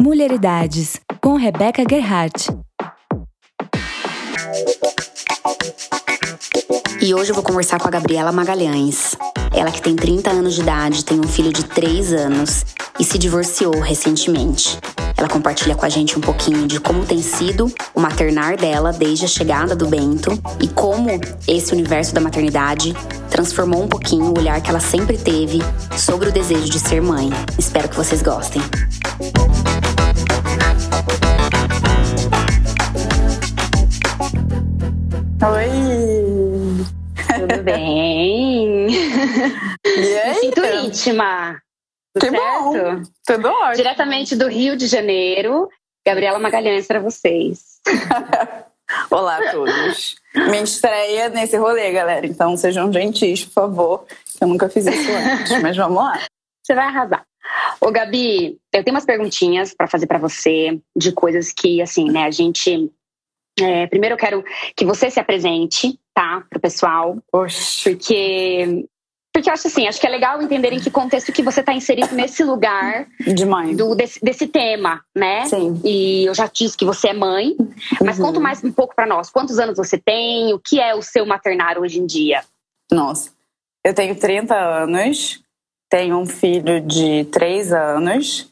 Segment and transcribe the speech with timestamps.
[0.00, 2.50] Mulheridades, com Rebeca Gerhardt.
[7.00, 9.16] E hoje eu vou conversar com a Gabriela Magalhães.
[9.52, 12.64] Ela que tem 30 anos de idade, tem um filho de 3 anos
[12.98, 14.78] e se divorciou recentemente.
[15.16, 19.24] Ela compartilha com a gente um pouquinho de como tem sido o maternar dela desde
[19.24, 21.08] a chegada do Bento e como
[21.46, 22.94] esse universo da maternidade
[23.30, 25.60] transformou um pouquinho o olhar que ela sempre teve
[25.96, 27.30] sobre o desejo de ser mãe.
[27.58, 28.60] Espero que vocês gostem.
[41.14, 41.62] Íntima.
[42.18, 42.72] Que Tudo bom!
[42.72, 43.12] certo?
[43.26, 43.76] Tudo ótimo.
[43.76, 45.68] Diretamente do Rio de Janeiro,
[46.06, 47.80] Gabriela Magalhães para vocês.
[49.10, 50.16] Olá a todos.
[50.34, 52.26] Minha estreia nesse rolê, galera.
[52.26, 54.06] Então sejam gentis, por favor.
[54.40, 56.20] Eu nunca fiz isso antes, mas vamos lá.
[56.62, 57.24] Você vai arrasar.
[57.80, 62.24] Ô, Gabi, eu tenho umas perguntinhas para fazer para você de coisas que, assim, né,
[62.24, 62.90] a gente.
[63.60, 64.44] é, primeiro eu quero
[64.76, 67.90] que você se apresente, tá, pro pessoal, Oxi.
[67.90, 68.86] porque.
[69.34, 71.72] Porque eu acho assim, acho que é legal entender em que contexto que você está
[71.74, 73.74] inserido nesse lugar De mãe.
[73.74, 75.44] do, desse, desse tema, né?
[75.46, 75.80] Sim.
[75.84, 77.56] E eu já disse que você é mãe,
[78.00, 78.26] mas Uhum.
[78.26, 79.30] conta mais um pouco para nós.
[79.30, 80.54] Quantos anos você tem?
[80.54, 82.44] O que é o seu maternar hoje em dia?
[82.92, 83.30] Nossa.
[83.84, 85.42] Eu tenho 30 anos,
[85.90, 88.48] tenho um filho de 3 anos.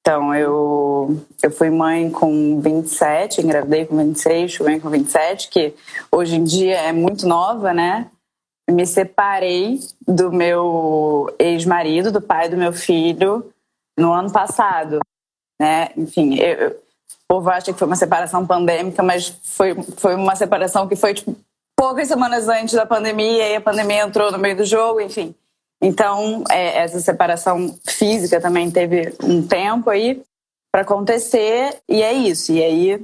[0.00, 5.74] Então, eu, eu fui mãe com 27, engravidei com 26, fui mãe com 27, que
[6.10, 8.10] hoje em dia é muito nova, né?
[8.70, 13.52] Me separei do meu ex-marido, do pai do meu filho,
[13.98, 15.00] no ano passado,
[15.60, 15.90] né?
[15.96, 16.74] Enfim, eu, o
[17.28, 21.36] povo acha que foi uma separação pandêmica, mas foi, foi uma separação que foi, tipo,
[21.76, 25.34] poucas semanas antes da pandemia, e a pandemia entrou no meio do jogo, enfim.
[25.82, 30.22] Então, é, essa separação física também teve um tempo aí
[30.70, 32.52] para acontecer, e é isso.
[32.52, 33.02] E aí,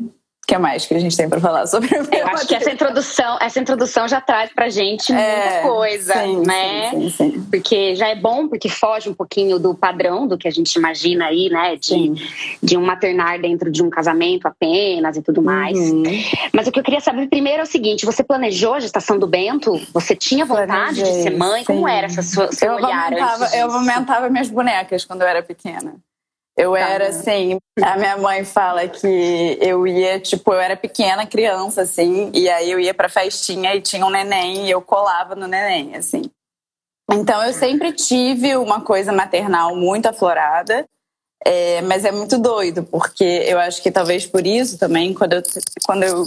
[0.49, 3.37] que mais que a gente tem para falar sobre o Eu acho que essa introdução,
[3.39, 6.91] essa introdução já traz pra gente muita É, coisa, sim, né?
[6.91, 7.47] Sim, sim, sim.
[7.50, 11.27] Porque já é bom, porque foge um pouquinho do padrão do que a gente imagina
[11.27, 11.77] aí, né?
[11.77, 12.15] De,
[12.62, 15.78] de um maternar dentro de um casamento apenas e tudo mais.
[15.78, 16.03] Uhum.
[16.51, 19.27] Mas o que eu queria saber primeiro é o seguinte: você planejou a gestação do
[19.27, 19.78] Bento?
[19.93, 21.62] Você tinha vontade de Planejei, ser mãe?
[21.65, 23.77] Como era essa sua, seu Eu olhar amamentava, antes eu disso?
[23.77, 25.97] amamentava minhas bonecas quando eu era pequena.
[26.59, 26.81] Eu Tá.
[26.81, 32.33] era assim, a minha mãe fala que eu ia, tipo, eu era pequena, criança, assim,
[32.35, 35.95] e aí eu ia pra festinha e tinha um neném e eu colava no neném,
[35.95, 36.23] assim.
[37.09, 40.85] Então eu sempre tive uma coisa maternal muito aflorada,
[41.45, 45.43] é, mas é muito doido, porque eu acho que talvez por isso também, quando eu,
[45.87, 46.27] quando eu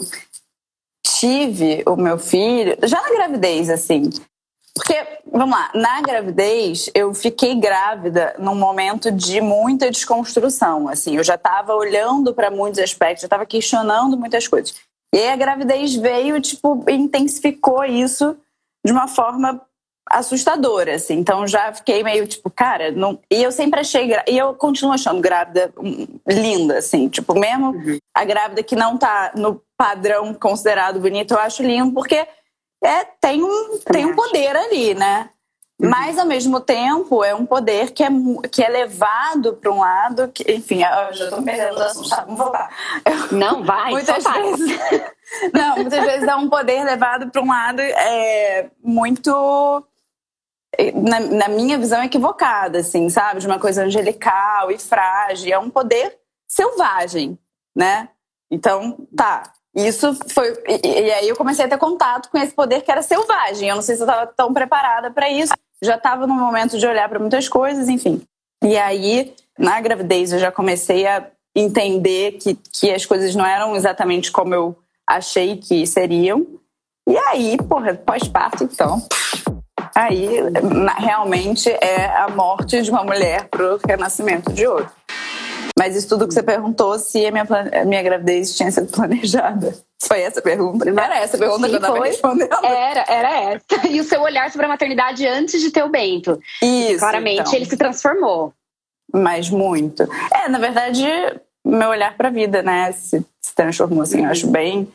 [1.06, 4.10] tive o meu filho, já na gravidez, assim,
[4.74, 4.96] porque,
[5.32, 11.36] vamos lá, na gravidez eu fiquei grávida num momento de muita desconstrução, assim, eu já
[11.36, 14.74] estava olhando para muitos aspectos, já estava questionando muitas coisas.
[15.14, 18.38] E aí a gravidez veio, tipo, e intensificou isso
[18.86, 19.62] de uma forma
[20.10, 21.16] assustadora, assim.
[21.16, 23.20] Então já fiquei meio tipo, cara, não...
[23.30, 24.24] e eu sempre achei gra...
[24.28, 27.76] e eu continuo achando grávida hum, linda, assim, tipo, mesmo
[28.16, 32.28] a grávida que não tá no padrão considerado bonito, eu acho lindo porque
[32.84, 35.30] é tem um tem um poder ali, né?
[35.84, 38.10] Mas ao mesmo tempo é um poder que é
[38.52, 42.22] que é levado para um lado que, enfim, eu já tô perdendo o assunto, tá?
[42.22, 42.70] Vamos voltar.
[43.04, 44.44] Eu- Não, vai, muitas vai.
[44.44, 44.80] vezes.
[45.52, 49.84] Não, muitas vezes é um poder levado para um lado é, muito.
[50.94, 53.40] Na, na minha visão, equivocada, assim, sabe?
[53.40, 55.52] De uma coisa angelical e frágil.
[55.52, 56.16] É um poder
[56.48, 57.40] selvagem,
[57.76, 58.10] né?
[58.52, 59.52] Então, tá.
[59.76, 60.52] Isso foi.
[60.68, 63.70] E, e aí eu comecei a ter contato com esse poder que era selvagem.
[63.70, 65.54] Eu não sei se eu estava tão preparada para isso.
[65.82, 68.22] Já estava no momento de olhar para muitas coisas, enfim.
[68.64, 73.76] E aí, na gravidez, eu já comecei a entender que, que as coisas não eram
[73.76, 74.78] exatamente como eu
[75.08, 76.46] achei que seriam.
[77.08, 79.02] E aí, porra, pós-parto, então.
[79.96, 80.28] Aí,
[80.98, 85.01] realmente, é a morte de uma mulher pro renascimento de outra.
[85.82, 88.86] Mas isso tudo que você perguntou, se a minha, plane- a minha gravidez tinha sido
[88.92, 89.74] planejada.
[90.04, 90.88] Foi essa a pergunta?
[90.88, 92.08] Era essa a pergunta Sim, que eu tava foi.
[92.10, 92.54] respondendo?
[92.64, 93.88] Era, era essa.
[93.90, 96.40] E o seu olhar sobre a maternidade antes de ter o Bento.
[96.62, 97.00] Isso.
[97.00, 97.54] Claramente então.
[97.56, 98.54] ele se transformou.
[99.12, 100.04] Mas muito.
[100.32, 101.04] É, na verdade,
[101.66, 104.24] meu olhar pra vida, né, se, se transformou assim.
[104.24, 104.88] Eu acho bem.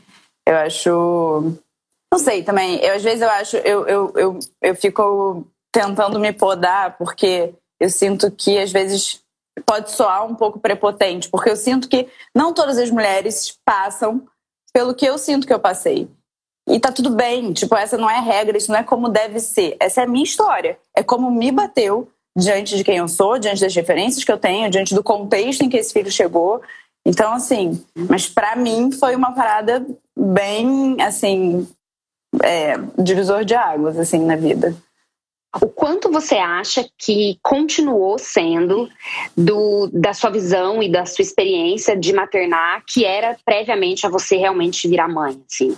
[0.46, 1.52] Eu acho.
[2.12, 2.76] Não sei também.
[2.76, 3.56] Eu, às vezes eu acho.
[3.58, 9.20] Eu, eu, eu, eu fico tentando me podar, porque eu sinto que às vezes
[9.64, 14.26] pode soar um pouco prepotente, porque eu sinto que não todas as mulheres passam
[14.72, 16.08] pelo que eu sinto que eu passei.
[16.68, 19.76] E tá tudo bem, tipo, essa não é regra, isso não é como deve ser.
[19.78, 20.78] Essa é a minha história.
[20.94, 24.68] É como me bateu diante de quem eu sou, diante das referências que eu tenho,
[24.68, 26.60] diante do contexto em que esse filho chegou.
[27.06, 29.86] Então, assim, mas para mim foi uma parada
[30.18, 31.66] bem, assim,
[32.42, 34.74] é, divisor de águas, assim, na vida.
[35.60, 38.88] O quanto você acha que continuou sendo
[39.36, 44.36] do, da sua visão e da sua experiência de maternar que era previamente a você
[44.36, 45.76] realmente virar mãe, assim?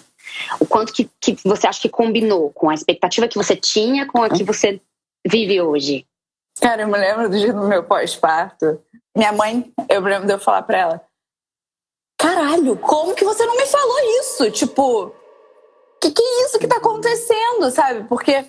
[0.61, 4.23] O quanto que, que você acha que combinou com a expectativa que você tinha com
[4.23, 4.81] a que você
[5.27, 6.07] vive hoje?
[6.61, 8.81] Cara, eu me lembro do dia do meu pós-parto.
[9.17, 11.05] Minha mãe, eu lembro de eu falar pra ela:
[12.19, 14.51] Caralho, como que você não me falou isso?
[14.51, 15.15] Tipo,
[16.01, 18.05] que que é isso que tá acontecendo, sabe?
[18.09, 18.45] Porque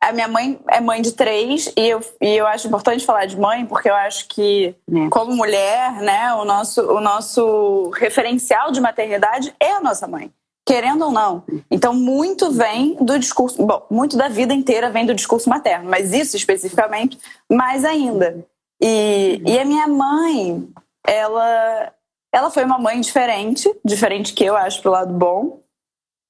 [0.00, 3.36] a minha mãe é mãe de três e eu, e eu acho importante falar de
[3.36, 5.08] mãe porque eu acho que, é.
[5.10, 10.32] como mulher, né, o nosso, o nosso referencial de maternidade é a nossa mãe
[10.68, 11.42] querendo ou não.
[11.70, 16.12] Então, muito vem do discurso, bom, muito da vida inteira vem do discurso materno, mas
[16.12, 17.18] isso especificamente,
[17.50, 18.44] mais ainda.
[18.78, 20.68] E, e a minha mãe,
[21.06, 21.90] ela,
[22.30, 25.62] ela foi uma mãe diferente, diferente que eu acho pro lado bom.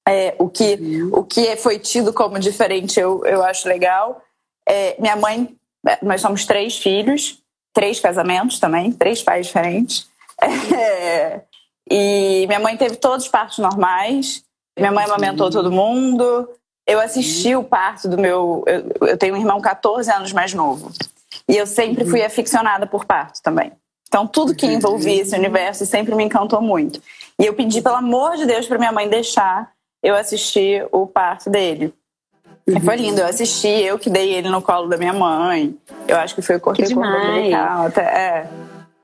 [0.07, 0.77] É, o, que,
[1.11, 4.21] o que foi tido como diferente eu, eu acho legal.
[4.67, 5.55] É, minha mãe,
[5.87, 7.39] é, nós somos três filhos,
[7.73, 10.07] três casamentos também, três pais diferentes.
[10.73, 11.41] É,
[11.89, 14.43] e minha mãe teve todos os partos normais.
[14.77, 16.47] Minha mãe amamentou todo mundo.
[16.87, 18.63] Eu assisti o parto do meu.
[18.65, 20.91] Eu, eu tenho um irmão 14 anos mais novo.
[21.47, 23.71] E eu sempre fui aficionada por parto também.
[24.07, 27.01] Então, tudo que envolvia esse universo sempre me encantou muito.
[27.39, 29.71] E eu pedi, pelo amor de Deus, para minha mãe deixar
[30.03, 31.93] eu assistir o parto dele.
[32.67, 35.75] E foi lindo, eu assisti, eu que dei ele no colo da minha mãe.
[36.07, 37.87] Eu acho que foi o corpo umbilical.
[37.87, 38.49] Até, é.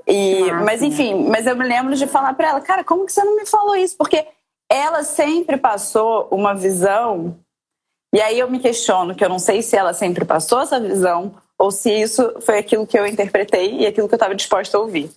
[0.07, 3.23] E, mas enfim, mas eu me lembro de falar para ela, cara, como que você
[3.23, 3.97] não me falou isso?
[3.97, 4.27] Porque
[4.69, 7.35] ela sempre passou uma visão,
[8.13, 11.33] e aí eu me questiono, que eu não sei se ela sempre passou essa visão
[11.57, 14.81] ou se isso foi aquilo que eu interpretei e aquilo que eu estava disposta a
[14.81, 15.09] ouvir.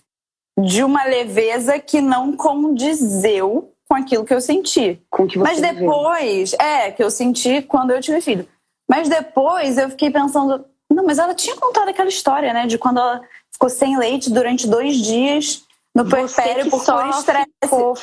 [0.57, 5.01] De uma leveza que não condizeu com aquilo que eu senti.
[5.09, 6.65] Com que você Mas depois, viveu.
[6.65, 8.47] é, que eu senti quando eu tive filho.
[8.87, 12.99] Mas depois eu fiquei pensando, não, mas ela tinha contado aquela história, né, de quando
[12.99, 13.21] ela
[13.51, 15.63] ficou sem leite durante dois dias
[15.95, 17.49] no puerpério por só estresse.
[17.63, 17.97] Ficou,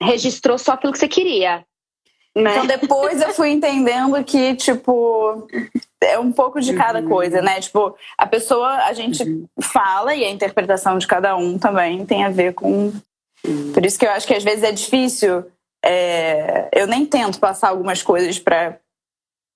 [0.00, 1.64] registrou só aquilo que você queria.
[2.34, 2.50] Né?
[2.50, 5.46] Então depois eu fui entendendo que, tipo,
[6.00, 7.08] é um pouco de cada uhum.
[7.08, 7.60] coisa, né?
[7.60, 9.46] Tipo, a pessoa, a gente uhum.
[9.60, 12.92] fala e a interpretação de cada um também tem a ver com.
[13.72, 15.44] Por isso que eu acho que às vezes é difícil.
[15.84, 16.68] É...
[16.72, 18.78] Eu nem tento passar algumas coisas para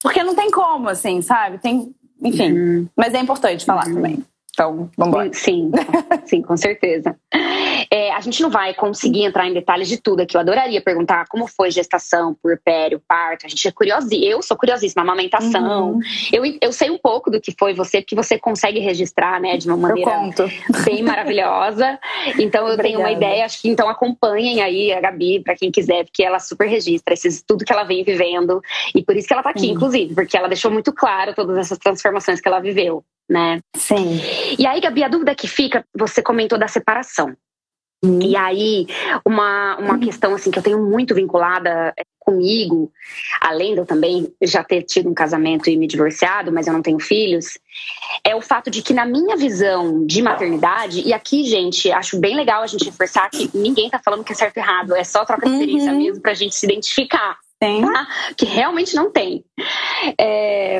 [0.02, 1.58] Porque não tem como, assim, sabe?
[1.58, 1.94] Tem.
[2.22, 2.52] Enfim.
[2.52, 2.88] Uhum.
[2.96, 3.94] Mas é importante falar uhum.
[3.94, 4.24] também.
[4.50, 5.32] Então, vamos embora.
[5.34, 5.70] Sim,
[6.24, 7.14] sim, com certeza.
[7.90, 10.36] É, a gente não vai conseguir entrar em detalhes de tudo aqui.
[10.36, 13.46] Eu adoraria perguntar como foi gestação, puerpério, parto.
[13.46, 14.08] A gente é curiosa.
[14.14, 15.92] Eu sou curiosíssima, amamentação.
[15.92, 16.00] Uhum.
[16.32, 19.68] Eu, eu sei um pouco do que foi você, porque você consegue registrar, né, de
[19.68, 20.10] uma maneira
[20.84, 21.98] bem maravilhosa.
[22.38, 26.04] Então eu tenho uma ideia, acho que então acompanhem aí a Gabi, para quem quiser,
[26.04, 28.60] porque ela super registra esses, tudo que ela vem vivendo.
[28.94, 29.74] E por isso que ela tá aqui, uhum.
[29.74, 33.60] inclusive, porque ela deixou muito claro todas essas transformações que ela viveu né?
[33.74, 34.20] Sim.
[34.58, 37.25] E aí, Gabi, a dúvida que fica, você comentou da separação.
[38.04, 38.86] E aí,
[39.24, 40.00] uma, uma hum.
[40.00, 42.92] questão assim que eu tenho muito vinculada é, comigo,
[43.40, 46.82] além de eu também já ter tido um casamento e me divorciado, mas eu não
[46.82, 47.58] tenho filhos,
[48.24, 52.36] é o fato de que na minha visão de maternidade, e aqui, gente, acho bem
[52.36, 55.24] legal a gente reforçar que ninguém tá falando que é certo e errado, é só
[55.24, 55.98] troca de experiência uhum.
[55.98, 57.38] mesmo pra gente se identificar.
[57.58, 57.80] Tem.
[57.80, 58.06] Tá?
[58.36, 59.42] Que realmente não tem.
[60.20, 60.78] É,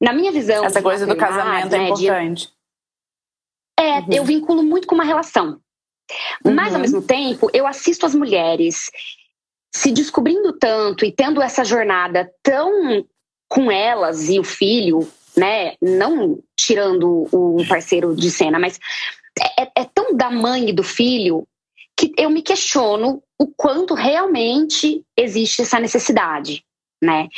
[0.00, 0.64] na minha visão.
[0.64, 2.46] Essa coisa do casamento é né, é importante.
[2.46, 2.54] De...
[3.78, 4.06] É, uhum.
[4.10, 5.60] eu vinculo muito com uma relação.
[6.44, 6.54] Uhum.
[6.54, 8.90] Mas, ao mesmo tempo, eu assisto as mulheres
[9.74, 13.04] se descobrindo tanto e tendo essa jornada tão
[13.48, 15.74] com elas e o filho, né?
[15.80, 18.78] Não tirando o parceiro de cena, mas
[19.38, 21.46] é, é, é tão da mãe e do filho
[21.96, 26.64] que eu me questiono o quanto realmente existe essa necessidade
[27.04, 27.28] né?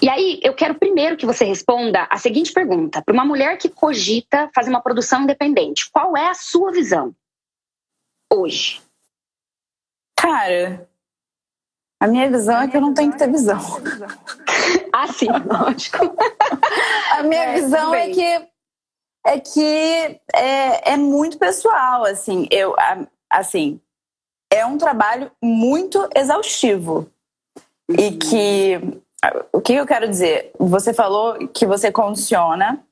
[0.00, 3.68] E aí eu quero primeiro que você responda a seguinte pergunta: para uma mulher que
[3.68, 7.14] cogita fazer uma produção independente, qual é a sua visão
[8.34, 8.82] hoje?
[10.16, 10.88] Cara,
[12.00, 13.58] a minha visão é que eu não tenho que ter visão.
[14.92, 16.14] ah, sim, lógico.
[17.12, 18.48] a minha é, visão é que
[19.26, 22.46] é que é, é muito pessoal, assim.
[22.50, 22.74] Eu,
[23.30, 23.80] assim,
[24.52, 27.10] é um trabalho muito exaustivo
[27.88, 28.80] e que
[29.52, 30.52] o que eu quero dizer?
[30.58, 32.84] Você falou que você condiciona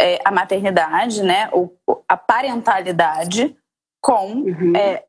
[0.00, 1.48] é, a maternidade, né?
[1.52, 1.70] O,
[2.08, 3.56] a parentalidade
[4.06, 4.76] com uhum.
[4.76, 5.02] é,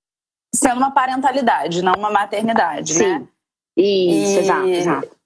[0.51, 3.20] sendo uma parentalidade, não uma maternidade, Sim.
[3.20, 3.27] né?
[3.77, 5.18] Isso, e exato, exato.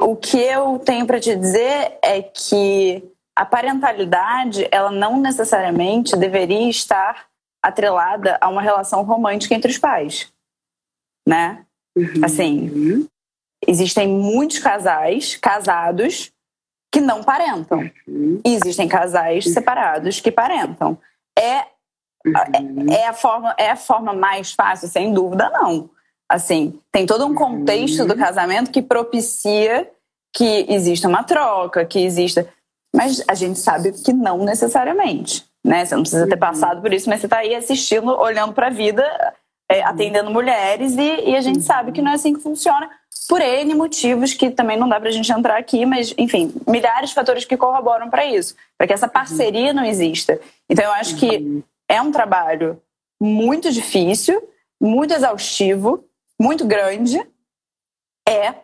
[0.00, 6.68] O que eu tenho para te dizer é que a parentalidade, ela não necessariamente deveria
[6.68, 7.26] estar
[7.62, 10.32] atrelada a uma relação romântica entre os pais,
[11.26, 11.64] né?
[11.96, 12.24] Uhum.
[12.24, 13.08] Assim,
[13.64, 16.32] existem muitos casais casados
[16.92, 17.88] que não parentam.
[18.08, 18.40] Uhum.
[18.44, 20.98] E existem casais separados que parentam.
[21.38, 21.73] É.
[22.90, 25.90] é, a forma, é a forma mais fácil, sem dúvida, não.
[26.28, 29.90] Assim, tem todo um contexto do casamento que propicia
[30.32, 32.48] que exista uma troca, que exista.
[32.94, 35.44] Mas a gente sabe que não necessariamente.
[35.64, 35.84] Né?
[35.84, 38.70] Você não precisa ter passado por isso, mas você está aí assistindo, olhando para a
[38.70, 39.04] vida,
[39.70, 42.90] é, atendendo mulheres, e, e, a gente sabe que não é assim que funciona,
[43.26, 47.10] por N motivos que também não dá para a gente entrar aqui, mas, enfim, milhares
[47.10, 50.38] de fatores que corroboram para isso, para que essa parceria não exista.
[50.68, 52.80] Então, eu acho que é um trabalho
[53.20, 54.42] muito difícil,
[54.80, 56.04] muito exaustivo,
[56.40, 57.20] muito grande.
[58.28, 58.54] É,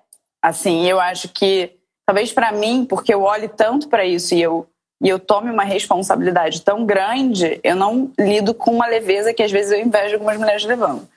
[0.42, 4.66] assim, eu acho que, talvez para mim, porque eu olho tanto para isso e eu
[5.02, 9.50] e eu tome uma responsabilidade tão grande, eu não lido com uma leveza que às
[9.50, 11.08] vezes eu invejo algumas mulheres levando.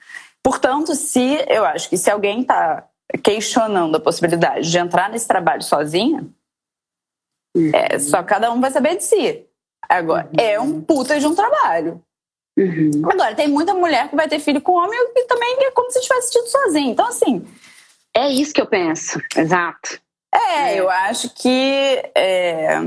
[0.42, 2.88] Portanto, se eu acho que se alguém está
[3.22, 6.26] questionando a possibilidade de entrar nesse trabalho sozinha,
[7.54, 7.70] uhum.
[7.74, 9.46] é, só cada um vai saber de si.
[9.88, 10.44] Agora, uhum.
[10.44, 12.02] é um puta de um trabalho.
[12.58, 13.02] Uhum.
[13.10, 16.00] Agora, tem muita mulher que vai ter filho com homem e também é como se
[16.00, 16.90] tivesse tido sozinha.
[16.90, 17.44] Então, assim.
[18.16, 20.00] É isso que eu penso, exato.
[20.32, 20.80] É, é.
[20.80, 22.02] eu acho que.
[22.14, 22.78] É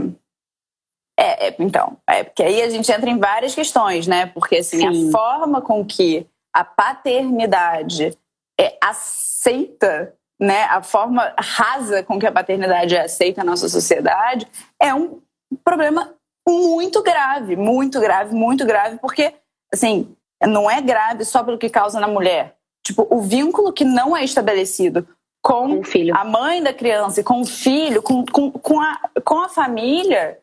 [1.20, 4.28] é, é, então, é porque aí a gente entra em várias questões, né?
[4.28, 5.10] Porque assim, Sim.
[5.10, 8.16] a forma com que a paternidade
[8.60, 10.66] é aceita, né?
[10.66, 14.48] A forma rasa com que a paternidade é aceita na nossa sociedade
[14.80, 15.20] é um
[15.64, 16.14] problema
[16.48, 19.34] muito grave, muito grave, muito grave, porque
[19.74, 22.56] assim, não é grave só pelo que causa na mulher.
[22.86, 25.08] Tipo, o vínculo que não é estabelecido
[25.42, 29.42] com, com a mãe da criança e com o filho, com, com, com, a, com
[29.42, 30.40] a família,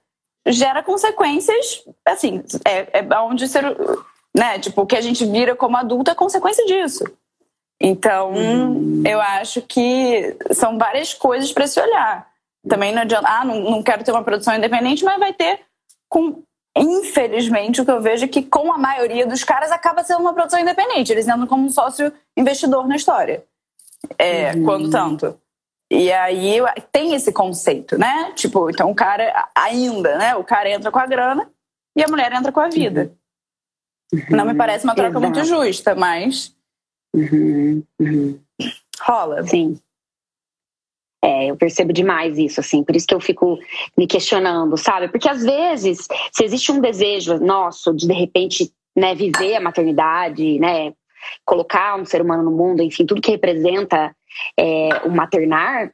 [0.46, 3.64] gera consequências, assim, é, é onde ser,
[4.34, 7.04] né, tipo, o que a gente vira como adulto é consequência disso.
[7.80, 9.02] Então, uhum.
[9.06, 12.28] eu acho que são várias coisas para se olhar.
[12.68, 15.61] Também não adianta, ah, não, não quero ter uma produção independente, mas vai ter
[16.14, 16.44] com
[16.76, 20.33] infelizmente, o que eu vejo é que com a maioria dos caras acaba sendo uma
[20.33, 21.11] produção independente.
[21.11, 23.44] Eles entram como um sócio investidor na história.
[24.16, 24.64] É, uhum.
[24.64, 25.38] Quando tanto.
[25.90, 26.56] E aí
[26.90, 28.33] tem esse conceito, né?
[28.35, 30.35] Tipo, então o cara ainda, né?
[30.37, 31.49] O cara entra com a grana
[31.97, 33.12] e a mulher entra com a vida.
[34.12, 34.37] Uhum.
[34.37, 35.25] Não me parece uma troca Exato.
[35.25, 36.54] muito justa, mas.
[37.14, 37.85] Uhum.
[38.00, 38.40] Uhum.
[39.00, 39.44] Rola.
[39.47, 39.80] Sim.
[41.25, 43.59] É, eu percebo demais isso, assim, por isso que eu fico
[43.97, 45.09] me questionando, sabe?
[45.09, 50.59] Porque às vezes, se existe um desejo nosso de de repente né, viver a maternidade,
[50.61, 50.93] né,
[51.43, 54.14] colocar um ser humano no mundo, enfim, tudo que representa
[54.59, 55.90] é, o maternar,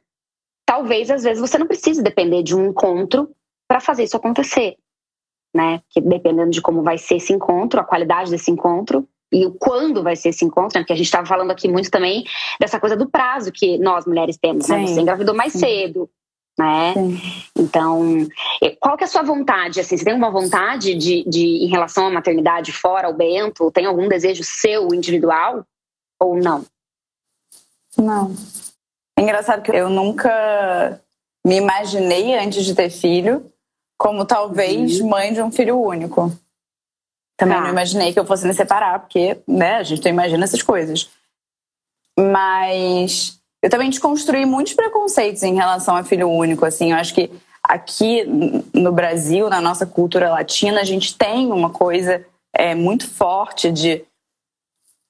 [0.65, 3.29] talvez às vezes você não precise depender de um encontro
[3.69, 4.75] para fazer isso acontecer,
[5.55, 5.81] né?
[5.89, 10.03] Que dependendo de como vai ser esse encontro, a qualidade desse encontro e o quando
[10.03, 10.81] vai ser esse encontro, né?
[10.83, 12.25] porque a gente estava falando aqui muito também
[12.59, 14.85] dessa coisa do prazo que nós mulheres temos, né?
[14.85, 15.59] Você engravidou mais Sim.
[15.59, 16.09] cedo,
[16.57, 16.93] né?
[16.93, 17.21] Sim.
[17.57, 18.27] Então,
[18.79, 19.79] qual que é a sua vontade?
[19.79, 23.71] Assim, você tem uma vontade de, de, em relação à maternidade fora o Bento?
[23.71, 25.65] Tem algum desejo seu individual
[26.19, 26.65] ou não?
[27.97, 28.35] Não.
[29.17, 31.01] É engraçado que eu nunca
[31.45, 33.51] me imaginei antes de ter filho
[33.97, 35.09] como talvez uhum.
[35.09, 36.31] mãe de um filho único.
[37.41, 37.63] Também tá.
[37.63, 41.09] não imaginei que eu fosse me separar, porque, né, a gente não imagina essas coisas.
[42.19, 46.91] Mas eu também desconstruí muitos preconceitos em relação a filho único, assim.
[46.91, 47.31] Eu acho que
[47.63, 48.23] aqui
[48.75, 54.05] no Brasil, na nossa cultura latina, a gente tem uma coisa é, muito forte de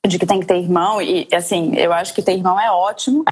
[0.08, 3.24] de que tem que ter irmão, e assim, eu acho que ter irmão é ótimo,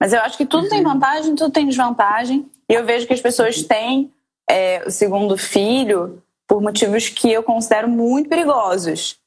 [0.00, 0.94] mas eu acho que tudo tem uhum.
[0.94, 4.12] vantagem, tudo tem desvantagem, e eu vejo que as pessoas têm
[4.50, 9.18] é, o segundo filho por motivos que eu considero muito perigosos.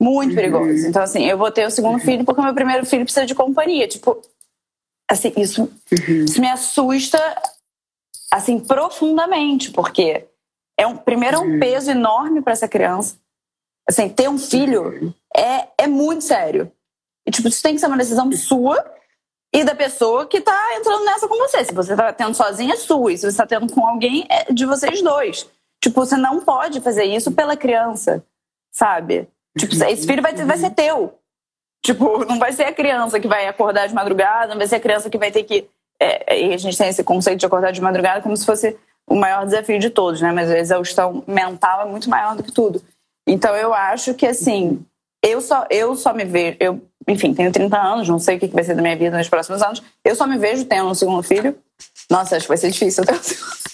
[0.00, 0.36] Muito uhum.
[0.36, 0.84] perigosos.
[0.84, 3.34] Então, assim, eu vou ter o segundo filho porque o meu primeiro filho precisa de
[3.34, 3.86] companhia.
[3.86, 4.20] Tipo,
[5.08, 6.24] assim, isso, uhum.
[6.24, 7.18] isso me assusta,
[8.32, 10.26] assim, profundamente, porque
[10.78, 13.16] é um, primeiro é um peso enorme para essa criança.
[13.88, 16.70] Assim, ter um filho é, é muito sério.
[17.26, 18.84] E, tipo, isso tem que ser uma decisão sua
[19.54, 21.64] e da pessoa que tá entrando nessa com você.
[21.64, 23.12] Se você tá tendo sozinha, é sua.
[23.12, 25.48] E se você tá tendo com alguém, é de vocês dois.
[25.84, 28.24] Tipo, você não pode fazer isso pela criança,
[28.72, 29.28] sabe?
[29.58, 31.18] Tipo, esse filho vai, vai ser teu.
[31.84, 34.80] Tipo, não vai ser a criança que vai acordar de madrugada, não vai ser a
[34.80, 35.68] criança que vai ter que.
[36.00, 38.74] É, e a gente tem esse conceito de acordar de madrugada como se fosse
[39.06, 40.32] o maior desafio de todos, né?
[40.32, 42.82] Mas a exaustão mental é muito maior do que tudo.
[43.28, 44.82] Então eu acho que assim,
[45.22, 48.46] eu só, eu só me vejo, eu, enfim, tenho 30 anos, não sei o que
[48.46, 49.82] vai ser da minha vida nos próximos anos.
[50.02, 51.54] Eu só me vejo tendo um segundo filho.
[52.10, 53.73] Nossa, acho que vai ser difícil ter um segundo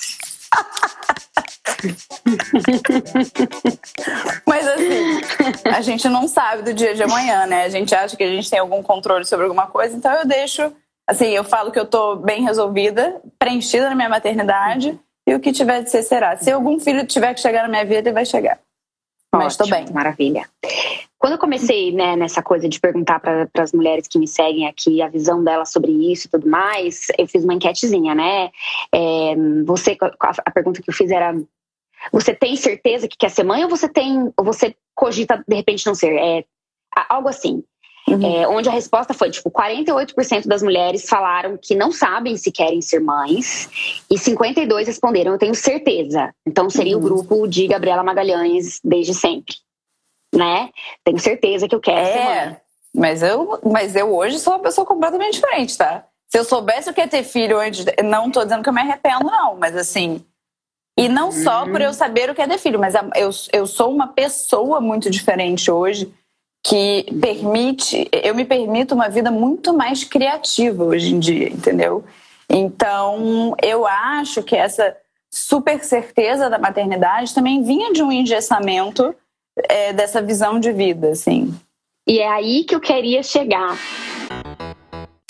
[4.46, 5.20] Mas assim,
[5.64, 7.64] a gente não sabe do dia de amanhã, né?
[7.64, 10.72] A gente acha que a gente tem algum controle sobre alguma coisa, então eu deixo.
[11.08, 15.52] Assim, eu falo que eu tô bem resolvida, preenchida na minha maternidade, e o que
[15.52, 16.36] tiver de ser será.
[16.36, 18.58] Se algum filho tiver que chegar na minha vida, ele vai chegar.
[19.32, 19.86] Mas estou bem.
[19.92, 20.48] Maravilha.
[21.18, 25.02] Quando eu comecei né, nessa coisa de perguntar para as mulheres que me seguem aqui
[25.02, 28.50] a visão delas sobre isso e tudo mais, eu fiz uma enquetezinha, né?
[28.92, 29.34] É,
[29.64, 31.34] você, a pergunta que eu fiz era:
[32.12, 35.86] você tem certeza que quer ser mãe ou você tem, ou você cogita de repente
[35.86, 36.14] não ser?
[36.16, 36.44] É
[37.08, 37.62] algo assim.
[38.08, 38.42] Uhum.
[38.42, 42.80] É, onde a resposta foi tipo 48% das mulheres falaram que não sabem se querem
[42.80, 46.34] ser mães e 52 responderam eu tenho certeza.
[46.46, 47.02] Então seria uhum.
[47.02, 49.54] o grupo de Gabriela Magalhães desde sempre,
[50.34, 50.70] né?
[51.04, 52.56] Tenho certeza que eu quero é, ser mãe.
[52.96, 56.04] Mas eu, mas eu hoje sou uma pessoa completamente diferente, tá?
[56.28, 58.80] Se eu soubesse o que é ter filho antes, não tô dizendo que eu me
[58.80, 60.24] arrependo não, mas assim,
[60.98, 61.32] e não uhum.
[61.32, 64.80] só por eu saber o que é ter filho, mas eu, eu sou uma pessoa
[64.80, 66.12] muito diferente hoje
[66.62, 72.04] que permite, eu me permito uma vida muito mais criativa hoje em dia, entendeu?
[72.48, 74.94] Então, eu acho que essa
[75.32, 79.14] super certeza da maternidade também vinha de um engessamento
[79.68, 81.54] é, dessa visão de vida, assim.
[82.06, 83.76] E é aí que eu queria chegar.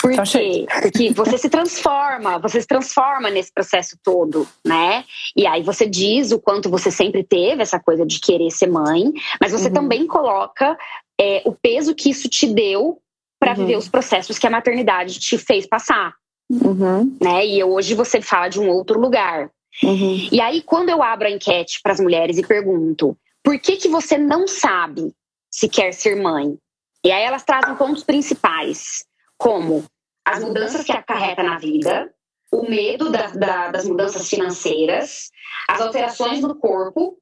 [0.01, 0.65] Por então, quê?
[0.81, 5.05] Porque você se transforma, você se transforma nesse processo todo, né?
[5.35, 9.13] E aí você diz o quanto você sempre teve essa coisa de querer ser mãe,
[9.39, 9.73] mas você uhum.
[9.73, 10.75] também coloca
[11.19, 12.99] é, o peso que isso te deu
[13.39, 13.57] para uhum.
[13.57, 16.15] viver os processos que a maternidade te fez passar.
[16.49, 17.15] Uhum.
[17.21, 17.45] Né?
[17.45, 19.51] E hoje você fala de um outro lugar.
[19.83, 20.29] Uhum.
[20.31, 23.87] E aí, quando eu abro a enquete para as mulheres e pergunto por que, que
[23.87, 25.13] você não sabe
[25.51, 26.57] se quer ser mãe?
[27.03, 29.03] E aí elas trazem pontos principais,
[29.41, 29.83] como
[30.23, 32.13] as mudanças que acarreta na vida,
[32.51, 35.31] o medo da, da, das mudanças financeiras,
[35.67, 37.17] as alterações no corpo,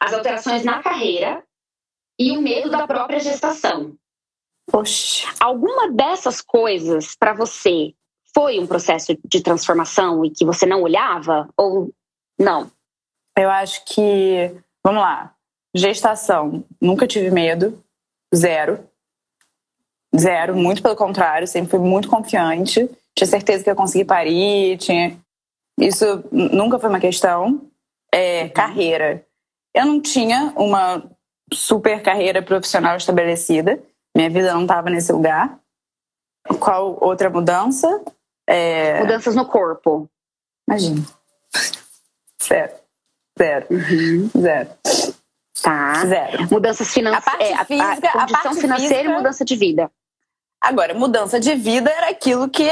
[0.00, 1.44] as alterações na carreira
[2.18, 3.96] e o medo da própria gestação.
[4.66, 5.32] Poxa.
[5.38, 7.94] Alguma dessas coisas para você
[8.34, 11.94] foi um processo de transformação e que você não olhava ou
[12.36, 12.68] não?
[13.38, 15.36] Eu acho que, vamos lá,
[15.72, 17.80] gestação, nunca tive medo,
[18.34, 18.88] zero.
[20.16, 25.16] Zero, muito pelo contrário, sempre fui muito confiante, tinha certeza que ia conseguir parir, tinha...
[25.78, 27.60] isso nunca foi uma questão.
[28.12, 29.24] É, carreira.
[29.74, 31.02] Eu não tinha uma
[31.52, 33.82] super carreira profissional estabelecida.
[34.16, 35.58] Minha vida não estava nesse lugar.
[36.60, 38.04] Qual outra mudança?
[38.46, 39.00] É...
[39.00, 40.08] Mudanças no corpo.
[40.68, 41.04] Imagina.
[42.42, 42.72] Zero.
[43.36, 43.66] Zero.
[43.70, 44.30] Uhum.
[44.40, 44.70] Zero.
[45.62, 46.06] Tá.
[46.06, 46.48] Zero.
[46.50, 47.40] Mudanças financeiras.
[47.40, 49.10] É, a, física, a condição a financeira física...
[49.10, 49.90] e mudança de vida.
[50.64, 52.66] Agora, mudança de vida era aquilo que,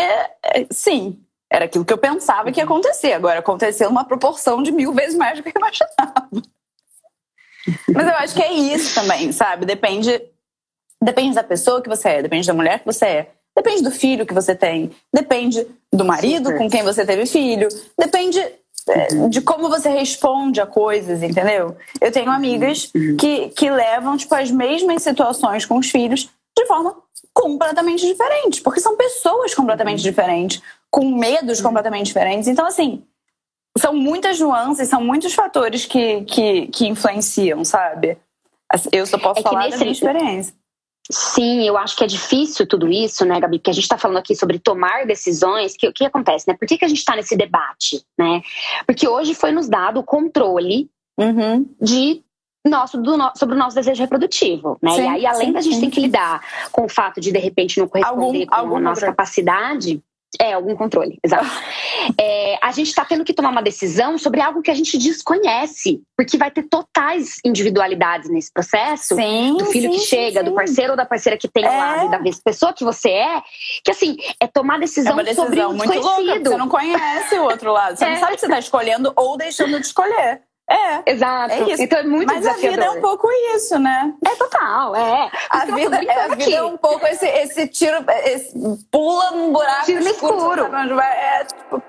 [0.71, 1.21] sim,
[1.53, 3.13] era aquilo que eu pensava que ia acontecer.
[3.13, 6.27] Agora, aconteceu uma proporção de mil vezes mais do que eu imaginava.
[7.95, 9.67] Mas eu acho que é isso também, sabe?
[9.67, 10.23] Depende,
[11.03, 14.25] depende da pessoa que você é, depende da mulher que você é, depende do filho
[14.25, 16.59] que você tem, depende do marido Super.
[16.59, 18.41] com quem você teve filho, depende
[18.89, 21.77] é, de como você responde a coisas, entendeu?
[22.01, 23.19] Eu tenho amigas uhum.
[23.19, 27.02] que, que levam tipo, as mesmas situações com os filhos de forma
[27.43, 30.11] completamente diferente, porque são pessoas completamente uhum.
[30.11, 31.67] diferentes, com medos uhum.
[31.67, 32.47] completamente diferentes.
[32.47, 33.03] Então, assim,
[33.77, 38.17] são muitas nuances, são muitos fatores que, que, que influenciam, sabe?
[38.93, 39.79] Eu só posso é falar nesse...
[39.79, 40.55] da minha experiência.
[41.11, 43.59] Sim, eu acho que é difícil tudo isso, né, Gabi?
[43.59, 45.77] Porque a gente está falando aqui sobre tomar decisões.
[45.77, 46.55] Que, o que acontece, né?
[46.55, 48.41] Por que, que a gente está nesse debate, né?
[48.87, 51.69] Porque hoje foi nos dado o controle uhum.
[51.81, 52.23] de
[52.65, 54.93] nosso, do, sobre o nosso desejo reprodutivo, né?
[54.93, 55.81] Sim, e aí, além sim, da gente sim.
[55.83, 59.07] ter que lidar com o fato de, de repente, não corresponder algum, com a nossa
[59.07, 60.03] capacidade,
[60.41, 61.47] é, algum controle, exato.
[62.19, 66.03] É, a gente está tendo que tomar uma decisão sobre algo que a gente desconhece,
[66.17, 69.15] porque vai ter totais individualidades nesse processo.
[69.15, 70.47] Sim, do filho sim, que chega, sim.
[70.47, 72.07] do parceiro ou da parceira que tem é.
[72.07, 73.43] e da pessoa que você é,
[73.85, 77.35] que assim, é tomar decisão, é uma decisão sobre o muito louca, você não conhece
[77.39, 77.99] o outro lado.
[77.99, 78.11] Você é.
[78.11, 80.43] não sabe se você está escolhendo ou deixando de escolher.
[80.73, 81.13] É.
[81.13, 81.53] Exato.
[81.53, 81.83] É isso.
[81.83, 82.69] Então é muito Mas desafiador.
[82.69, 84.15] a vida é um pouco isso, né?
[84.25, 85.31] É total, é.
[85.51, 88.55] A vida, é, a vida é um pouco esse, esse tiro, esse
[88.91, 90.65] pula num buraco tiro escuro.
[90.65, 91.01] escuro.
[91.01, 91.83] É, tipo,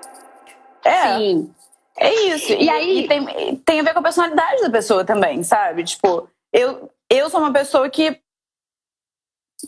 [0.84, 1.16] é.
[1.16, 1.54] Sim.
[1.96, 2.52] É isso.
[2.52, 5.84] E, e aí e tem, tem a ver com a personalidade da pessoa também, sabe?
[5.84, 8.20] Tipo, eu, eu sou uma pessoa que.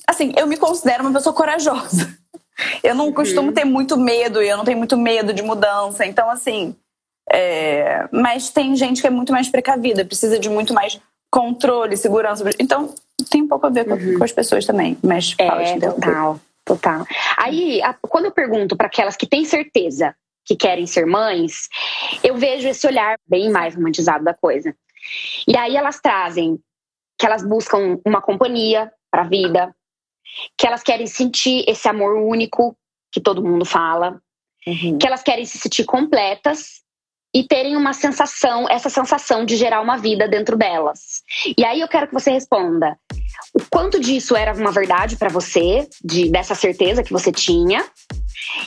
[0.07, 2.17] Assim, eu me considero uma pessoa corajosa.
[2.83, 3.55] Eu não costumo uhum.
[3.55, 6.07] ter muito medo, eu não tenho muito medo de mudança.
[6.07, 6.75] Então, assim,
[7.33, 12.45] é, mas tem gente que é muito mais precavida, precisa de muito mais controle, segurança.
[12.59, 12.95] Então,
[13.31, 14.19] tem um pouco a ver com, uhum.
[14.19, 14.97] com as pessoas também.
[15.03, 17.07] Mas é, total, total.
[17.37, 21.69] Aí, a, quando eu pergunto para aquelas que têm certeza que querem ser mães,
[22.23, 24.75] eu vejo esse olhar bem mais romantizado da coisa.
[25.47, 26.59] E aí elas trazem
[27.19, 29.75] que elas buscam uma companhia para a vida,
[30.57, 32.77] que elas querem sentir esse amor único
[33.11, 34.21] que todo mundo fala,
[34.67, 34.99] uhum.
[34.99, 36.86] que elas querem se sentir completas
[37.37, 41.23] e terem uma sensação, essa sensação de gerar uma vida dentro delas.
[41.57, 42.99] E aí eu quero que você responda:
[43.53, 47.85] o quanto disso era uma verdade para você, de dessa certeza que você tinha,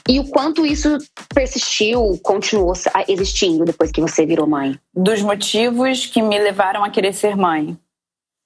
[0.08, 1.00] e o quanto isso
[1.34, 2.74] persistiu, continuou
[3.08, 4.80] existindo depois que você virou mãe?
[4.94, 7.76] Dos motivos que me levaram a querer ser mãe.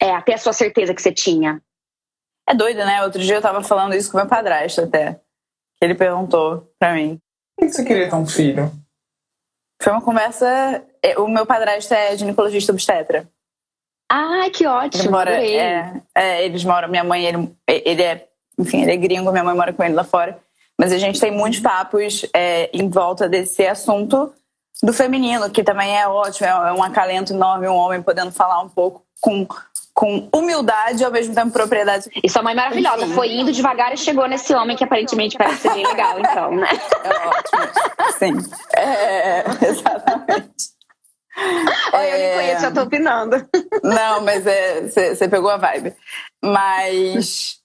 [0.02, 1.62] É, até a sua certeza que você tinha.
[2.48, 3.04] É doido, né?
[3.04, 5.20] Outro dia eu tava falando isso com meu padrasto até.
[5.82, 7.20] Ele perguntou pra mim.
[7.58, 8.72] Por que você queria ter um filho?
[9.84, 10.82] Foi uma conversa.
[11.02, 13.28] É, o meu padrasto é ginecologista obstetra.
[14.10, 15.04] Ah, que ótimo!
[15.04, 16.88] Ele mora, é, é, eles moram.
[16.88, 18.28] Minha mãe, ele, ele é.
[18.58, 20.40] Enfim, ele é gringo, minha mãe mora com ele lá fora.
[20.80, 24.34] Mas a gente tem muitos papos é, em volta desse assunto
[24.82, 28.70] do feminino, que também é ótimo, é um acalento enorme um homem podendo falar um
[28.70, 29.46] pouco com
[29.94, 32.10] com humildade e ao mesmo tempo propriedade.
[32.24, 33.14] E sua mãe maravilhosa, Enfim.
[33.14, 36.70] foi indo devagar e chegou nesse homem que aparentemente parece ser bem legal, então, né?
[37.04, 37.62] É ótimo.
[38.18, 38.52] Sim.
[38.76, 40.74] É, exatamente.
[41.94, 43.48] Olha, eu nem conheço, eu tô opinando.
[43.84, 45.94] Não, mas você é, pegou a vibe.
[46.44, 47.58] Mas,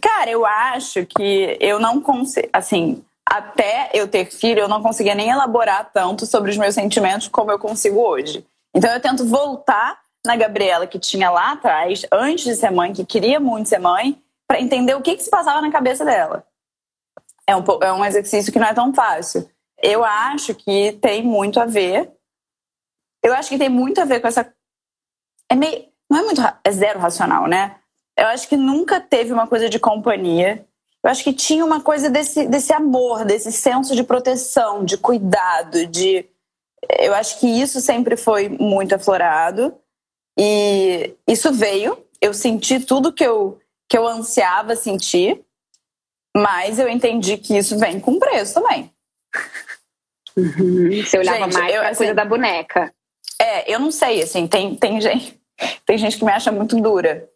[0.00, 2.48] cara, eu acho que eu não consigo.
[2.52, 7.28] Assim, até eu ter filho, eu não conseguia nem elaborar tanto sobre os meus sentimentos
[7.28, 8.44] como eu consigo hoje.
[8.74, 13.04] Então eu tento voltar na Gabriela que tinha lá atrás, antes de ser mãe, que
[13.04, 16.46] queria muito ser mãe, para entender o que, que se passava na cabeça dela.
[17.46, 19.48] É um, é um exercício que não é tão fácil.
[19.82, 22.12] Eu acho que tem muito a ver.
[23.22, 24.52] Eu acho que tem muito a ver com essa.
[25.50, 25.86] É meio.
[26.08, 26.40] Não é muito.
[26.64, 27.76] É zero racional, né?
[28.16, 30.64] Eu acho que nunca teve uma coisa de companhia.
[31.02, 35.86] Eu acho que tinha uma coisa desse, desse amor, desse senso de proteção, de cuidado,
[35.86, 36.24] de.
[37.00, 39.74] Eu acho que isso sempre foi muito aflorado.
[40.38, 45.42] E isso veio, eu senti tudo que eu, que eu ansiava sentir,
[46.36, 48.90] mas eu entendi que isso vem com preço também.
[50.36, 51.02] Uhum.
[51.04, 52.92] Você olhava gente, mais eu, assim, coisa da boneca.
[53.38, 55.38] É, eu não sei, assim, tem, tem, gente,
[55.84, 57.28] tem gente que me acha muito dura.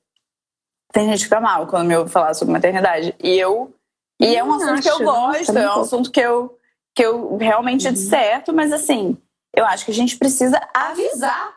[0.92, 3.14] Tem gente que fica mal quando me ouve falar sobre maternidade.
[3.22, 3.74] E eu.
[4.18, 6.58] E é um assunto acho, que eu gosto, é um assunto que eu,
[6.94, 7.96] que eu realmente uhum.
[7.96, 9.18] certo, mas assim,
[9.54, 11.55] eu acho que a gente precisa avisar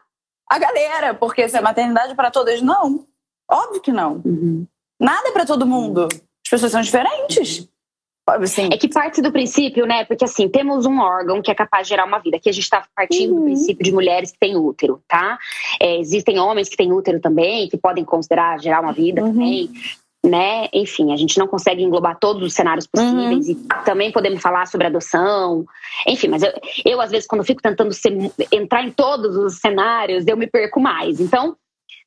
[0.50, 3.06] a galera, porque se é maternidade para todas, não.
[3.50, 4.22] Óbvio que não.
[4.26, 4.66] Uhum.
[5.00, 6.08] Nada é para todo mundo.
[6.12, 7.68] As pessoas são diferentes.
[8.28, 8.70] Assim.
[8.72, 10.06] É que parte do princípio, né?
[10.06, 12.38] Porque assim, temos um órgão que é capaz de gerar uma vida.
[12.38, 13.40] Aqui a gente está partindo uhum.
[13.40, 15.40] do princípio de mulheres que têm útero, tá?
[15.80, 19.32] É, existem homens que têm útero também, que podem considerar gerar uma vida uhum.
[19.34, 19.72] também
[20.26, 20.68] né?
[20.74, 23.54] Enfim, a gente não consegue englobar todos os cenários possíveis uhum.
[23.54, 25.66] e também podemos falar sobre adoção.
[26.06, 26.52] Enfim, mas eu,
[26.86, 28.14] eu às vezes, quando fico tentando ser,
[28.52, 31.20] entrar em todos os cenários, eu me perco mais.
[31.20, 31.56] Então,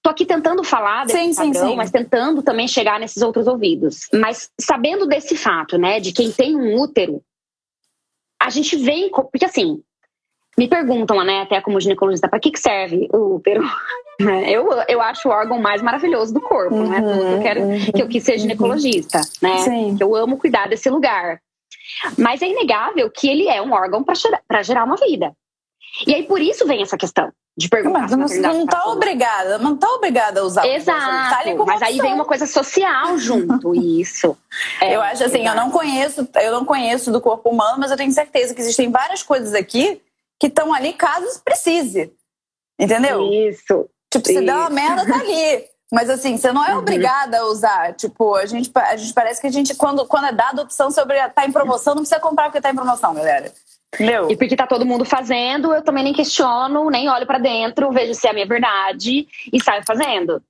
[0.02, 1.76] tô aqui tentando falar desse sim, padrão, sim, sim.
[1.76, 4.00] mas tentando também chegar nesses outros ouvidos.
[4.12, 7.22] Mas sabendo desse fato, né, de quem tem um útero,
[8.40, 9.10] a gente vem.
[9.10, 9.82] Porque assim,
[10.56, 13.62] me perguntam, né, até como ginecologista, para que, que serve o útero?
[14.46, 17.34] Eu, eu acho o órgão mais maravilhoso do corpo, uhum, né?
[17.34, 19.58] Eu quero uhum, que eu quis ser ginecologista, né?
[19.58, 19.96] Sim.
[19.98, 21.40] Eu amo cuidar desse lugar.
[22.16, 25.32] Mas é inegável que ele é um órgão para gerar uma vida.
[26.06, 28.00] E aí por isso vem essa questão de perguntar.
[28.16, 30.66] Mas você não está obrigada, não está obrigada a usar.
[30.66, 31.00] Exato.
[31.00, 34.36] Tá mas aí vem uma coisa social junto, isso.
[34.80, 35.58] É, eu acho assim, exato.
[35.58, 38.90] eu não conheço, eu não conheço do corpo humano, mas eu tenho certeza que existem
[38.90, 40.00] várias coisas aqui
[40.42, 42.12] que estão ali caso precise.
[42.76, 43.32] Entendeu?
[43.32, 43.88] Isso.
[44.12, 45.64] Tipo, se der uma merda, tá ali.
[45.92, 46.80] Mas assim, você não é uhum.
[46.80, 47.92] obrigada a usar.
[47.92, 50.90] Tipo, a gente, a gente parece que a gente, quando, quando é dada a opção
[50.90, 53.52] sobre tá em promoção, não precisa comprar porque tá em promoção, galera.
[53.94, 54.28] Entendeu?
[54.32, 58.12] E porque tá todo mundo fazendo, eu também nem questiono, nem olho para dentro, vejo
[58.12, 60.42] se é a minha verdade e saio fazendo.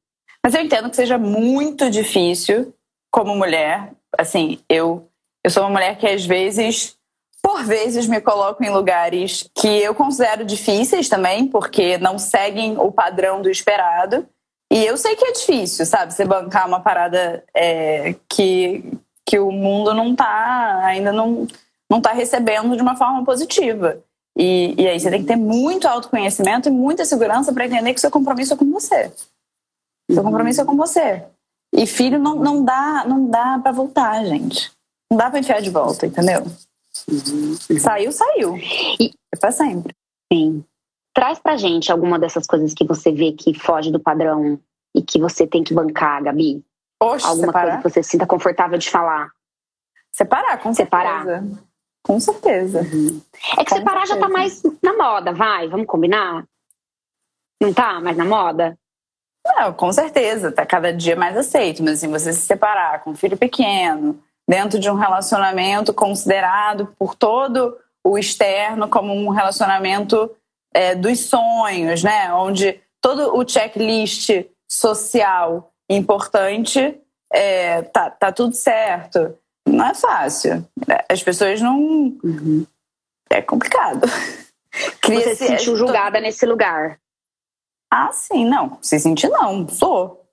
[0.43, 2.73] Mas eu entendo que seja muito difícil
[3.11, 3.93] como mulher.
[4.17, 5.07] Assim, eu,
[5.45, 6.97] eu sou uma mulher que às vezes
[7.43, 12.93] por vezes me coloco em lugares que eu considero difíceis também, porque não seguem o
[12.93, 14.27] padrão do esperado.
[14.73, 16.15] E eu sei que é difícil, sabe?
[16.15, 18.85] Você bancar uma parada é, que,
[19.27, 21.47] que o mundo não tá, ainda não,
[21.91, 23.99] não tá recebendo de uma forma positiva.
[24.39, 28.01] E, e aí você tem que ter muito autoconhecimento e muita segurança para entender que
[28.01, 29.13] seu compromisso é com você.
[30.11, 31.25] Seu compromisso é com você.
[31.75, 34.71] E filho não, não dá, não dá para voltar, gente.
[35.11, 36.47] Não dá para enfiar de volta, entendeu?
[37.09, 37.57] Uhum.
[37.79, 38.57] Saiu, saiu.
[39.01, 39.95] E é pra sempre.
[40.33, 40.65] Sim.
[41.15, 44.59] Traz pra gente alguma dessas coisas que você vê que foge do padrão
[44.95, 46.65] e que você tem que bancar, Gabi.
[47.03, 47.63] Oxe, alguma separar?
[47.65, 49.31] coisa que você se sinta confortável de falar.
[50.13, 51.25] Separar, com Separar.
[51.25, 51.65] Certeza.
[52.05, 52.81] Com certeza.
[52.81, 54.29] É que Com separar já tá certeza.
[54.29, 56.45] mais na moda, vai, vamos combinar?
[57.61, 58.77] Não tá mais na moda?
[59.45, 63.17] Não, com certeza, tá cada dia mais aceito, mas assim, você se separar com um
[63.17, 70.31] filho pequeno, dentro de um relacionamento considerado por todo o externo como um relacionamento
[70.75, 72.33] é, dos sonhos, né?
[72.35, 74.31] Onde todo o checklist
[74.71, 76.99] social importante
[77.33, 79.37] é, tá, tá tudo certo.
[79.67, 80.67] Não é fácil.
[81.09, 82.17] As pessoas não.
[83.31, 84.07] É complicado.
[85.01, 86.99] Cria Você se sentiu julgada nesse lugar.
[87.91, 88.79] Ah, sim, não.
[88.81, 89.69] Se sentir, não.
[89.69, 90.27] Sou.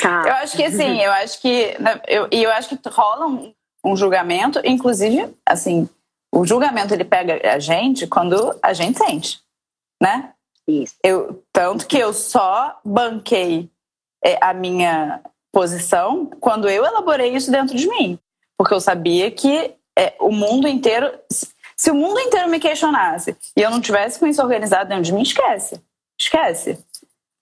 [0.00, 0.24] Tá.
[0.26, 1.76] Eu acho que assim, eu acho que.
[1.80, 3.54] né, Eu, e eu acho que rola um,
[3.84, 5.88] um julgamento, inclusive, assim,
[6.34, 9.40] o julgamento ele pega a gente quando a gente sente,
[10.00, 10.32] né?
[10.66, 10.94] Isso.
[11.02, 13.68] Eu, tanto que eu só banquei
[14.24, 15.20] é, a minha
[15.52, 18.18] posição quando eu elaborei isso dentro de mim.
[18.56, 21.12] Porque eu sabia que é, o mundo inteiro.
[21.30, 25.04] Se, se o mundo inteiro me questionasse e eu não tivesse com isso organizado dentro
[25.04, 25.82] de mim, esquece.
[26.18, 26.78] Esquece.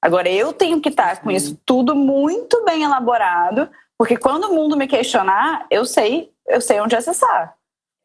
[0.03, 4.77] Agora eu tenho que estar com isso tudo muito bem elaborado, porque quando o mundo
[4.77, 7.55] me questionar, eu sei, eu sei onde acessar.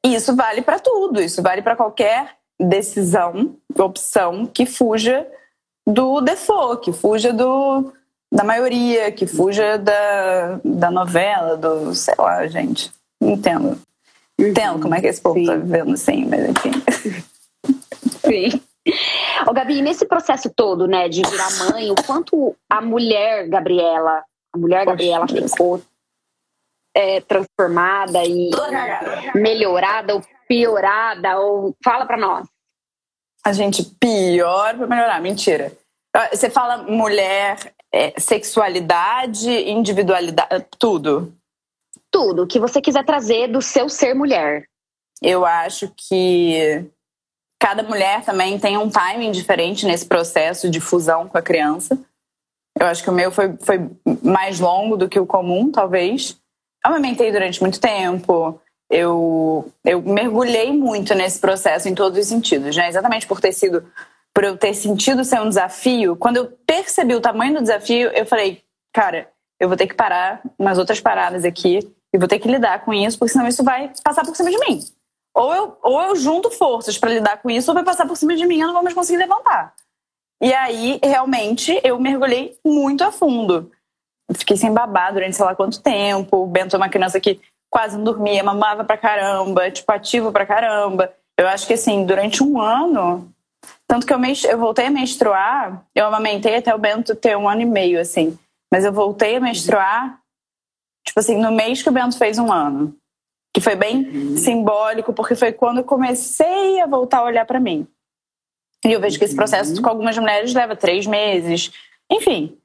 [0.05, 5.25] E isso vale para tudo, isso vale para qualquer decisão, opção que fuja
[5.87, 7.93] do default, que fuja do,
[8.31, 12.91] da maioria, que fuja da, da novela, do sei lá, gente.
[13.21, 13.79] Entendo.
[14.37, 15.45] Entendo como é que esse povo Sim.
[15.45, 16.71] tá vivendo assim, mas enfim.
[18.25, 18.61] Sim.
[19.47, 24.57] Ô, Gabi, nesse processo todo, né, de virar mãe, o quanto a mulher Gabriela, a
[24.57, 25.51] mulher Poxa, Gabriela Deus.
[25.51, 25.81] ficou
[26.95, 28.49] é, transformada e
[29.35, 31.39] melhorada ou piorada?
[31.39, 32.47] Ou fala pra nós.
[33.45, 35.71] A gente pior pra melhorar, mentira.
[36.15, 41.33] Ah, Você fala mulher, é, sexualidade, individualidade, tudo.
[42.09, 44.65] Tudo que você quiser trazer do seu ser mulher.
[45.21, 46.89] Eu acho que
[47.65, 51.97] cada mulher também tem um timing diferente nesse processo de fusão com a criança.
[52.79, 53.89] Eu acho que o meu foi, foi
[54.21, 56.37] mais longo do que o comum, talvez.
[56.85, 58.61] Eu amamentei durante muito tempo.
[58.87, 62.87] Eu, eu mergulhei muito nesse processo em todos os sentidos, né?
[62.87, 63.83] Exatamente por ter sido,
[64.31, 66.15] por eu ter sentido ser um desafio.
[66.15, 68.61] Quando eu percebi o tamanho do desafio, eu falei,
[68.93, 69.27] cara,
[69.59, 71.79] eu vou ter que parar umas outras paradas aqui
[72.13, 74.59] e vou ter que lidar com isso, porque senão isso vai passar por cima de
[74.59, 74.79] mim.
[75.35, 78.35] Ou eu, ou eu junto forças para lidar com isso, ou vai passar por cima
[78.35, 79.73] de mim eu não vou mais conseguir levantar.
[80.41, 83.69] E aí, realmente, eu mergulhei muito a fundo.
[84.33, 86.37] Fiquei sem babar durante sei lá quanto tempo.
[86.37, 90.45] O Bento é uma criança que quase não dormia, mamava pra caramba, tipo, ativo pra
[90.45, 91.13] caramba.
[91.37, 93.29] Eu acho que, assim, durante um ano,
[93.85, 94.19] tanto que eu,
[94.49, 98.37] eu voltei a menstruar, eu amamentei até o Bento ter um ano e meio, assim.
[98.71, 100.19] Mas eu voltei a menstruar,
[101.05, 102.95] tipo assim, no mês que o Bento fez um ano.
[103.55, 107.87] Que foi bem simbólico, porque foi quando eu comecei a voltar a olhar pra mim.
[108.85, 111.71] E eu vejo que esse processo com algumas mulheres leva três meses,
[112.11, 112.57] enfim.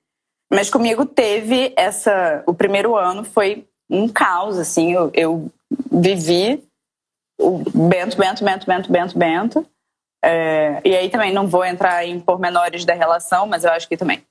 [0.52, 2.42] Mas comigo teve essa.
[2.44, 4.92] O primeiro ano foi um caos, assim.
[4.92, 5.48] Eu, eu
[5.92, 6.60] vivi
[7.40, 9.66] o Bento, Bento, Bento, Bento, Bento, Bento.
[10.24, 13.96] É, e aí também não vou entrar em pormenores da relação, mas eu acho que
[13.96, 14.22] também,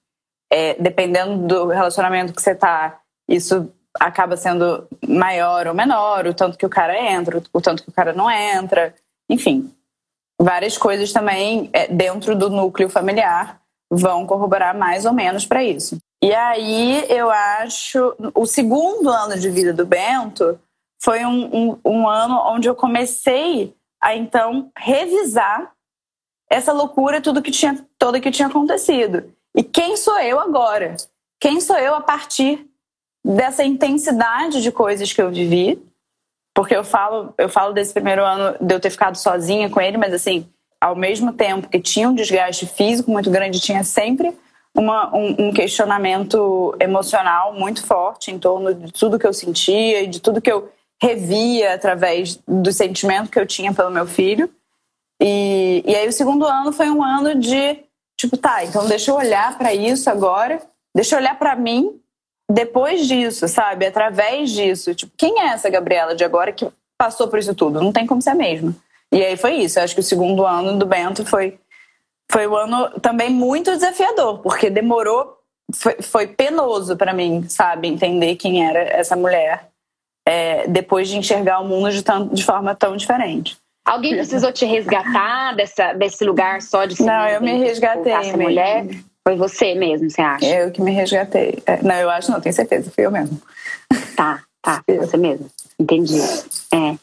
[0.52, 6.58] é, dependendo do relacionamento que você tá, isso acaba sendo maior ou menor, o tanto
[6.58, 8.94] que o cara entra, o tanto que o cara não entra,
[9.30, 9.74] enfim.
[10.40, 13.60] Várias coisas também é, dentro do núcleo familiar
[13.92, 15.98] vão corroborar mais ou menos para isso.
[16.22, 20.60] E aí eu acho o segundo ano de vida do Bento
[21.02, 25.72] foi um, um, um ano onde eu comecei a então revisar
[26.50, 30.96] essa loucura tudo que tinha toda que tinha acontecido e quem sou eu agora
[31.40, 32.69] quem sou eu a partir
[33.24, 35.82] dessa intensidade de coisas que eu vivi
[36.56, 39.98] porque eu falo eu falo desse primeiro ano de eu ter ficado sozinha com ele
[39.98, 40.48] mas assim
[40.80, 44.36] ao mesmo tempo que tinha um desgaste físico muito grande tinha sempre
[44.76, 50.08] uma, um, um questionamento emocional muito forte em torno de tudo que eu sentia e
[50.08, 54.50] de tudo que eu revia através do sentimento que eu tinha pelo meu filho.
[55.22, 57.80] E, e aí o segundo ano foi um ano de
[58.18, 60.62] tipo, tá, então deixa eu olhar para isso agora,
[60.96, 62.00] deixa eu olhar para mim
[62.50, 63.86] depois disso, sabe?
[63.86, 64.96] Através disso.
[64.96, 67.82] Tipo, quem é essa Gabriela de agora que passou por isso tudo?
[67.82, 68.76] Não tem como ser a mesma.
[69.12, 69.80] E aí foi isso.
[69.80, 71.60] Eu acho que o segundo ano do Bento foi
[72.32, 75.38] foi um ano também muito desafiador, porque demorou,
[75.74, 79.68] foi, foi penoso para mim, sabe, entender quem era essa mulher
[80.28, 83.58] é, depois de enxergar o mundo de, tão, de forma tão diferente.
[83.84, 88.38] Alguém precisou te resgatar dessa, desse lugar só de ser Não, eu me resgatei essa
[88.38, 88.44] mesmo.
[88.44, 88.86] mulher?
[89.30, 90.44] Foi você mesmo, você acha?
[90.44, 91.62] Eu que me resgatei.
[91.64, 93.40] É, não, eu acho não, tenho certeza, fui eu mesmo.
[94.16, 95.48] Tá, tá, você mesmo.
[95.78, 96.20] Entendi.
[96.74, 96.98] É.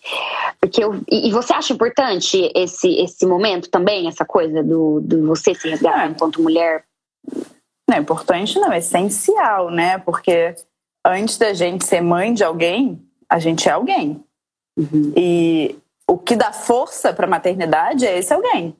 [0.60, 5.54] Porque eu, e você acha importante esse, esse momento também, essa coisa do, do você
[5.54, 6.10] se resgatar é.
[6.10, 6.82] enquanto mulher?
[7.88, 9.98] Não é importante, não, é essencial, né?
[9.98, 10.56] Porque
[11.06, 14.20] antes da gente ser mãe de alguém, a gente é alguém.
[14.76, 15.12] Uhum.
[15.16, 15.78] E
[16.10, 18.76] o que dá força para a maternidade é esse alguém.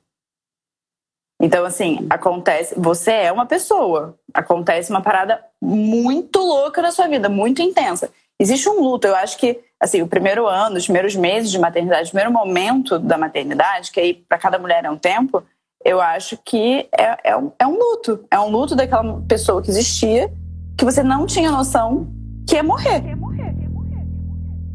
[1.39, 2.73] Então, assim, acontece.
[2.77, 4.17] Você é uma pessoa.
[4.33, 8.09] Acontece uma parada muito louca na sua vida, muito intensa.
[8.39, 9.07] Existe um luto.
[9.07, 12.97] Eu acho que, assim, o primeiro ano, os primeiros meses de maternidade, o primeiro momento
[12.97, 15.43] da maternidade, que aí para cada mulher é um tempo,
[15.85, 18.25] eu acho que é, é, um, é um luto.
[18.31, 20.31] É um luto daquela pessoa que existia,
[20.77, 22.07] que você não tinha noção
[22.47, 23.03] que ia morrer.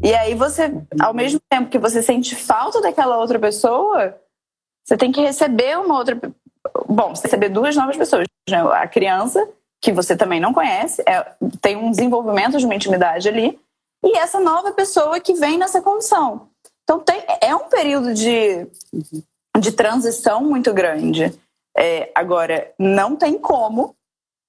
[0.01, 4.17] E aí você, ao mesmo tempo que você sente falta daquela outra pessoa,
[4.83, 6.19] você tem que receber uma outra
[6.87, 8.25] bom, você receber duas novas pessoas.
[8.49, 8.57] Né?
[8.73, 9.47] A criança,
[9.81, 13.59] que você também não conhece, é, tem um desenvolvimento de uma intimidade ali,
[14.03, 16.49] e essa nova pessoa que vem nessa condição.
[16.83, 18.67] Então, tem, é um período de,
[19.57, 21.33] de transição muito grande.
[21.77, 23.95] É, agora, não tem como,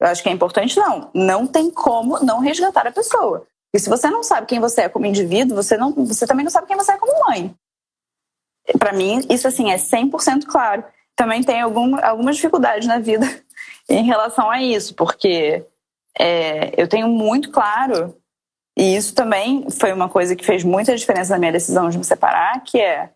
[0.00, 3.46] eu acho que é importante, não, não tem como não resgatar a pessoa.
[3.72, 6.50] E se você não sabe quem você é como indivíduo, você, não, você também não
[6.50, 7.54] sabe quem você é como mãe.
[8.78, 10.84] Para mim, isso assim é 100% claro
[11.16, 13.26] também tem algum, algumas dificuldades na vida
[13.88, 15.64] em relação a isso, porque
[16.18, 18.16] é, eu tenho muito claro,
[18.76, 22.04] e isso também foi uma coisa que fez muita diferença na minha decisão de me
[22.04, 23.10] separar, que é,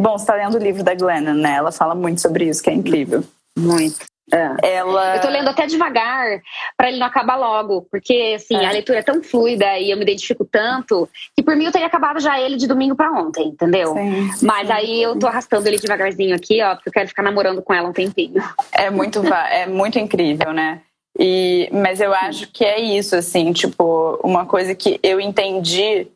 [0.00, 1.56] bom, você está lendo o livro da Glennon, né?
[1.56, 3.24] Ela fala muito sobre isso, que é incrível.
[3.58, 4.11] Muito.
[4.30, 4.76] É.
[4.76, 5.16] Ela...
[5.16, 6.40] Eu tô lendo até devagar
[6.76, 8.66] para ele não acabar logo, porque assim, é.
[8.66, 11.86] a leitura é tão fluida e eu me identifico tanto que por mim eu teria
[11.86, 13.94] acabado já ele de domingo para ontem, entendeu?
[13.94, 14.72] Sim, Mas sim.
[14.72, 17.88] aí eu tô arrastando ele devagarzinho aqui, ó, porque eu quero ficar namorando com ela
[17.88, 18.42] um tempinho.
[18.70, 20.80] É muito, é muito incrível, né?
[21.18, 26.06] E, mas eu acho que é isso, assim, tipo, uma coisa que eu entendi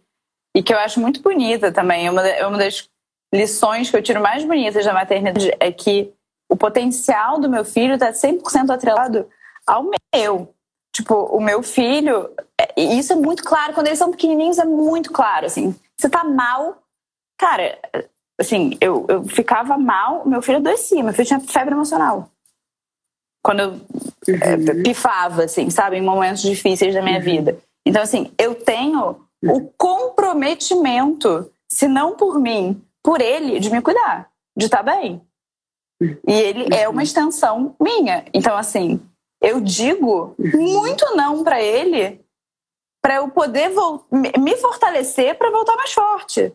[0.57, 2.09] e que eu acho muito bonita também.
[2.09, 2.89] Uma, uma das
[3.35, 6.13] lições que eu tiro mais bonitas da maternidade é que
[6.57, 9.29] o potencial do meu filho está 100% atrelado
[9.67, 10.55] ao meu.
[10.91, 12.31] Tipo, o meu filho,
[12.75, 15.75] e isso é muito claro, quando eles são pequenininhos é muito claro, assim.
[15.95, 16.83] Você tá mal,
[17.39, 17.79] cara,
[18.41, 22.31] assim, eu, eu ficava mal, meu filho adoecia, meu filho tinha febre emocional.
[23.45, 23.69] Quando eu
[24.41, 24.81] é, uhum.
[24.81, 27.25] é, pifava, assim, sabe, em momentos difíceis da minha uhum.
[27.25, 27.59] vida.
[27.85, 34.31] Então, assim, eu tenho o comprometimento, se não por mim, por ele, de me cuidar,
[34.57, 35.21] de estar tá bem.
[36.01, 38.25] E ele é uma extensão minha.
[38.33, 39.01] Então, assim,
[39.41, 42.21] eu digo muito não para ele
[43.03, 43.71] para eu poder
[44.11, 46.53] me fortalecer para voltar mais forte.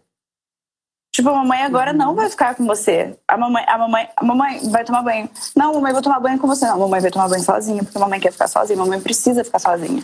[1.14, 3.18] Tipo, a mamãe agora não vai ficar com você.
[3.28, 5.30] A mamãe, a mamãe, a mamãe vai tomar banho.
[5.56, 6.66] Não, a mamãe vai tomar banho com você.
[6.66, 8.80] Não, a mamãe vai tomar banho sozinha, porque a mamãe quer ficar sozinha.
[8.80, 10.04] A mamãe precisa ficar sozinha.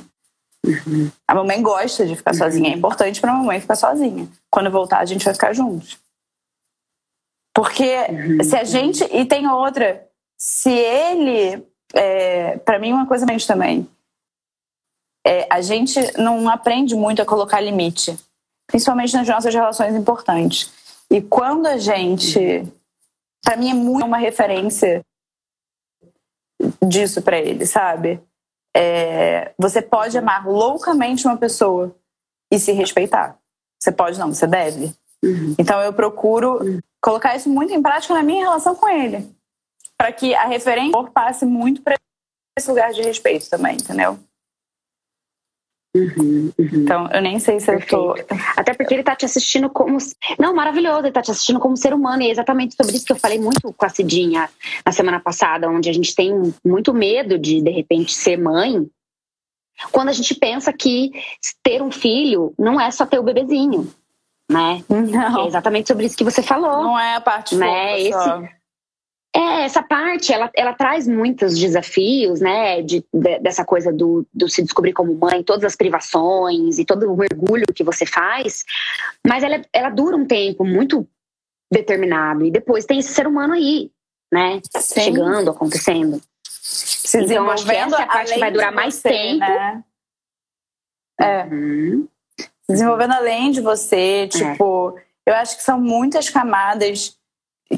[1.27, 2.69] A mamãe gosta de ficar sozinha.
[2.69, 4.27] É importante para a mamãe ficar sozinha.
[4.49, 5.97] Quando voltar, a gente vai ficar juntos.
[7.57, 8.43] Porque uhum.
[8.43, 9.03] se a gente.
[9.05, 10.07] E tem outra.
[10.37, 11.65] Se ele.
[11.95, 13.89] É, para mim, uma coisa mente também.
[15.25, 18.15] É, a gente não aprende muito a colocar limite,
[18.67, 20.71] principalmente nas nossas relações importantes.
[21.09, 22.63] E quando a gente.
[23.43, 25.03] Para mim, é muito uma referência
[26.87, 28.21] disso para ele, sabe?
[28.75, 31.95] É, você pode amar loucamente uma pessoa
[32.53, 33.35] e se respeitar.
[33.79, 34.93] Você pode, não, você deve.
[35.23, 35.55] Uhum.
[35.57, 39.29] Então eu procuro uhum colocar isso muito em prática na minha relação com ele.
[39.97, 41.95] Para que a referência passe muito para
[42.59, 44.19] esse lugar de respeito também, entendeu?
[45.95, 46.69] Uhum, uhum.
[46.73, 47.95] Então, eu nem sei se Perfeito.
[47.95, 48.35] eu tô.
[48.57, 49.97] Até porque ele tá te assistindo como.
[50.37, 52.21] Não, maravilhoso, ele tá te assistindo como ser humano.
[52.21, 54.49] E é exatamente sobre isso que eu falei muito com a Cidinha
[54.85, 58.85] na semana passada, onde a gente tem muito medo de, de repente, ser mãe.
[59.93, 61.11] Quando a gente pensa que
[61.63, 63.89] ter um filho não é só ter o bebezinho
[64.49, 64.83] né?
[64.89, 65.43] Não.
[65.43, 66.83] É exatamente sobre isso que você falou.
[66.83, 67.99] Não é a parte né?
[67.99, 68.57] Esse,
[69.35, 72.81] é, essa parte, ela, ela traz muitos desafios, né?
[72.81, 77.11] De, de, dessa coisa do, do se descobrir como mãe, todas as privações e todo
[77.11, 78.63] o mergulho que você faz.
[79.25, 81.07] Mas ela, ela dura um tempo muito
[81.71, 82.45] determinado.
[82.45, 83.91] E depois tem esse ser humano aí,
[84.31, 84.61] né?
[84.77, 85.01] Sim.
[85.01, 86.21] Chegando, acontecendo.
[86.43, 89.39] Se então, acho que essa parte vai durar mais você, tempo.
[89.39, 89.83] Né?
[91.19, 91.43] É.
[91.43, 92.07] Uhum
[92.69, 94.27] desenvolvendo além de você, é.
[94.27, 95.31] tipo, é.
[95.31, 97.15] eu acho que são muitas camadas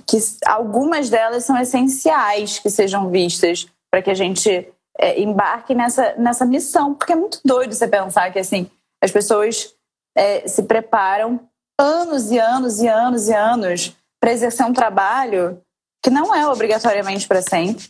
[0.05, 4.67] que algumas delas são essenciais que sejam vistas para que a gente
[4.99, 8.69] é, embarque nessa, nessa missão, porque é muito doido você pensar que assim
[9.01, 9.73] as pessoas
[10.15, 11.39] é, se preparam
[11.79, 15.61] anos e anos e anos e anos para exercer um trabalho
[16.03, 17.89] que não é obrigatoriamente para sempre,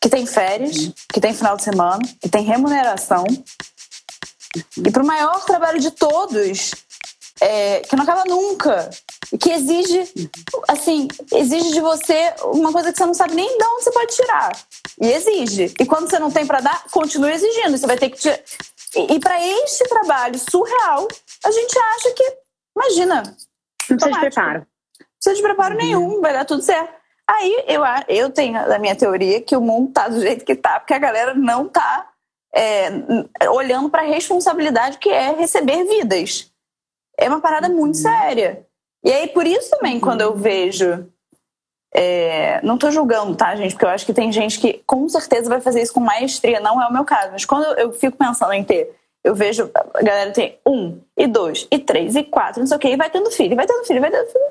[0.00, 3.24] que tem férias, que tem final de semana, que tem remuneração,
[4.76, 6.72] e para o maior trabalho de todos,
[7.40, 8.90] é, que não acaba nunca,
[9.40, 10.32] que exige,
[10.68, 14.14] assim, exige de você uma coisa que você não sabe nem de onde você pode
[14.14, 14.52] tirar.
[15.00, 15.74] E exige.
[15.80, 17.76] E quando você não tem para dar, continua exigindo.
[17.76, 18.38] Você vai ter que tirar.
[18.94, 21.08] E, e para este trabalho surreal,
[21.44, 22.36] a gente acha que,
[22.76, 23.22] imagina.
[23.88, 24.58] Não precisa de preparo.
[24.60, 25.80] Não precisa de preparo uhum.
[25.80, 26.92] nenhum, vai dar tudo certo.
[27.28, 30.78] Aí eu, eu tenho a minha teoria que o mundo tá do jeito que tá,
[30.78, 32.11] porque a galera não tá
[32.54, 32.90] é,
[33.50, 36.52] olhando para a responsabilidade que é receber vidas.
[37.18, 38.02] É uma parada muito uhum.
[38.02, 38.66] séria.
[39.04, 41.06] E aí, por isso também, quando eu vejo.
[41.94, 43.72] É, não tô julgando, tá, gente?
[43.72, 46.58] Porque eu acho que tem gente que com certeza vai fazer isso com maestria.
[46.58, 47.32] Não é o meu caso.
[47.32, 51.68] Mas quando eu fico pensando em ter, eu vejo a galera tem um, e dois,
[51.70, 54.00] e três, e quatro, não sei o quê, e vai tendo filho, vai tendo filho,
[54.00, 54.44] vai tendo filho.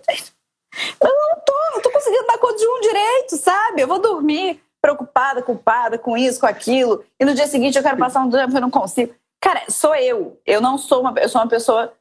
[1.02, 3.82] Eu não tô, não tô conseguindo dar conta de um direito, sabe?
[3.82, 7.98] Eu vou dormir preocupada, culpada com isso, com aquilo, e no dia seguinte eu quero
[7.98, 9.14] passar um tempo e eu não consigo.
[9.40, 10.40] Cara, sou eu.
[10.46, 11.94] Eu não sou uma, eu sou uma pessoa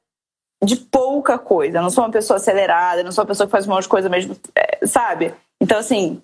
[0.62, 1.78] de pouca coisa.
[1.78, 3.84] Eu não sou uma pessoa acelerada, eu não sou uma pessoa que faz um monte
[3.84, 5.34] de coisa mesmo, é, sabe?
[5.60, 6.22] Então, assim,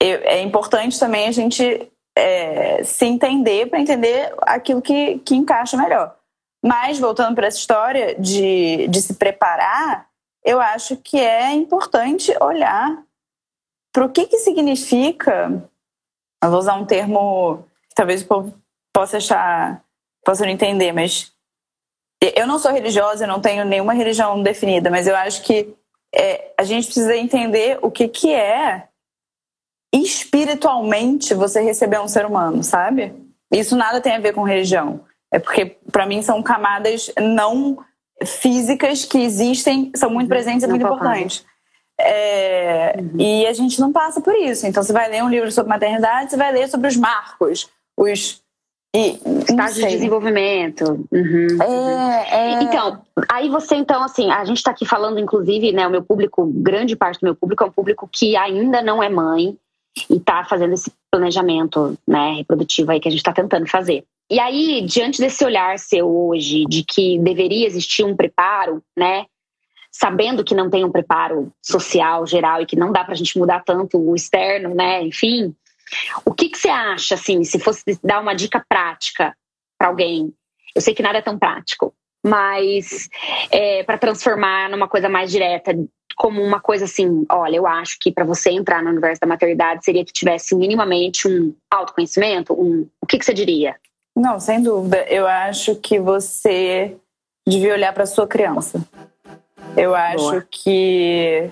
[0.00, 5.76] eu, é importante também a gente é, se entender para entender aquilo que, que encaixa
[5.76, 6.14] melhor.
[6.62, 10.08] Mas, voltando para essa história de, de se preparar,
[10.44, 13.02] eu acho que é importante olhar
[13.92, 15.62] para o que, que significa.
[16.42, 18.54] Eu vou usar um termo que talvez o povo
[18.92, 19.82] possa achar,
[20.24, 21.32] possa não entender, mas
[22.20, 25.74] eu não sou religiosa, eu não tenho nenhuma religião definida, mas eu acho que
[26.14, 28.88] é, a gente precisa entender o que, que é
[29.92, 33.14] espiritualmente você receber um ser humano, sabe?
[33.52, 35.00] Isso nada tem a ver com religião.
[35.32, 37.78] É porque, para mim, são camadas não
[38.24, 40.28] físicas que existem, são muito uhum.
[40.28, 41.44] presentes e muito importantes.
[42.00, 43.20] É, uhum.
[43.20, 44.66] E a gente não passa por isso.
[44.66, 48.40] Então, você vai ler um livro sobre maternidade, você vai ler sobre os marcos, os
[48.94, 49.18] e,
[49.48, 51.06] estágio de desenvolvimento.
[51.12, 52.62] Uhum, é, é...
[52.62, 56.46] Então, aí você, então, assim, a gente está aqui falando, inclusive, né, o meu público,
[56.46, 59.56] grande parte do meu público é um público que ainda não é mãe
[60.08, 64.04] e está fazendo esse planejamento né, reprodutivo aí que a gente está tentando fazer.
[64.30, 69.24] E aí, diante desse olhar seu hoje de que deveria existir um preparo, né?
[69.98, 73.36] Sabendo que não tem um preparo social geral e que não dá para a gente
[73.36, 75.02] mudar tanto o externo, né?
[75.02, 75.54] Enfim,
[76.24, 79.34] o que, que você acha, assim, se fosse dar uma dica prática
[79.76, 80.32] para alguém?
[80.74, 81.92] Eu sei que nada é tão prático,
[82.24, 83.08] mas
[83.50, 85.72] é, para transformar numa coisa mais direta,
[86.16, 89.84] como uma coisa assim, olha, eu acho que para você entrar no universo da maternidade
[89.84, 93.76] seria que tivesse minimamente um autoconhecimento, um, o que, que você diria?
[94.16, 95.04] Não, sem dúvida.
[95.08, 96.96] Eu acho que você
[97.46, 98.84] devia olhar para sua criança.
[99.76, 100.46] Eu acho Boa.
[100.50, 101.50] que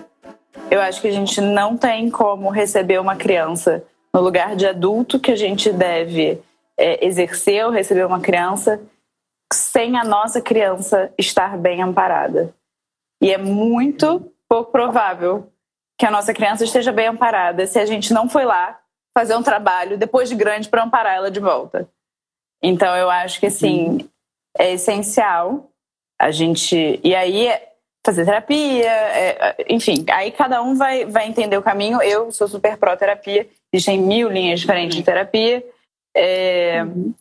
[0.70, 5.20] eu acho que a gente não tem como receber uma criança no lugar de adulto
[5.20, 6.40] que a gente deve
[6.78, 8.80] é, exercer ou receber uma criança
[9.52, 12.52] sem a nossa criança estar bem amparada.
[13.22, 15.50] E é muito pouco provável
[15.98, 18.78] que a nossa criança esteja bem amparada se a gente não foi lá
[19.16, 21.88] fazer um trabalho depois de grande para amparar ela de volta.
[22.62, 24.08] Então eu acho que assim
[24.58, 25.70] é essencial
[26.20, 27.48] a gente e aí
[28.06, 32.00] fazer terapia, é, enfim, aí cada um vai, vai entender o caminho.
[32.00, 35.64] Eu sou super pró terapia, existem mil linhas diferentes de terapia,
[36.16, 37.12] é, uhum.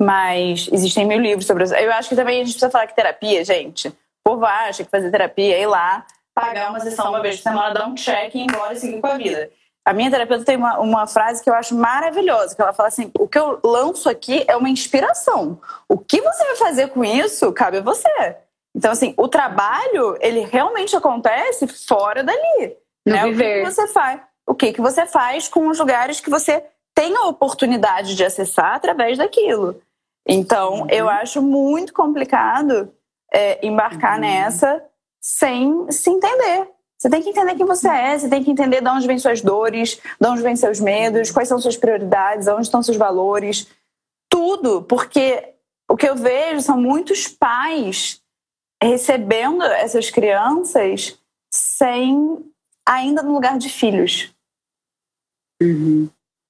[0.00, 1.74] mas existem mil livros sobre isso.
[1.74, 4.90] Eu acho que também a gente precisa falar que terapia, gente, o povo acha que
[4.90, 8.34] fazer terapia é ir lá, pagar uma sessão uma vez por semana, dar um check
[8.34, 9.50] e ir embora e seguir com a vida.
[9.82, 13.10] A minha terapeuta tem uma, uma frase que eu acho maravilhosa, que ela fala assim:
[13.18, 15.58] o que eu lanço aqui é uma inspiração.
[15.88, 18.36] O que você vai fazer com isso cabe a você.
[18.74, 22.76] Então, assim, o trabalho, ele realmente acontece fora dali.
[23.06, 23.24] No né?
[23.24, 23.44] viver.
[23.44, 24.20] O que, que você faz?
[24.46, 26.64] O que, que você faz com os lugares que você
[26.94, 29.80] tem a oportunidade de acessar através daquilo.
[30.26, 30.86] Então, uhum.
[30.90, 32.92] eu acho muito complicado
[33.32, 34.20] é, embarcar uhum.
[34.20, 34.84] nessa
[35.20, 36.68] sem se entender.
[36.98, 39.40] Você tem que entender quem você é, você tem que entender de onde vêm suas
[39.40, 43.66] dores, de onde vêm seus medos, quais são suas prioridades, onde estão seus valores.
[44.28, 45.54] Tudo, porque
[45.88, 48.19] o que eu vejo são muitos pais
[48.82, 51.18] recebendo essas crianças
[51.52, 52.44] sem
[52.86, 54.34] ainda no lugar de filhos.
[55.62, 56.08] Uhum.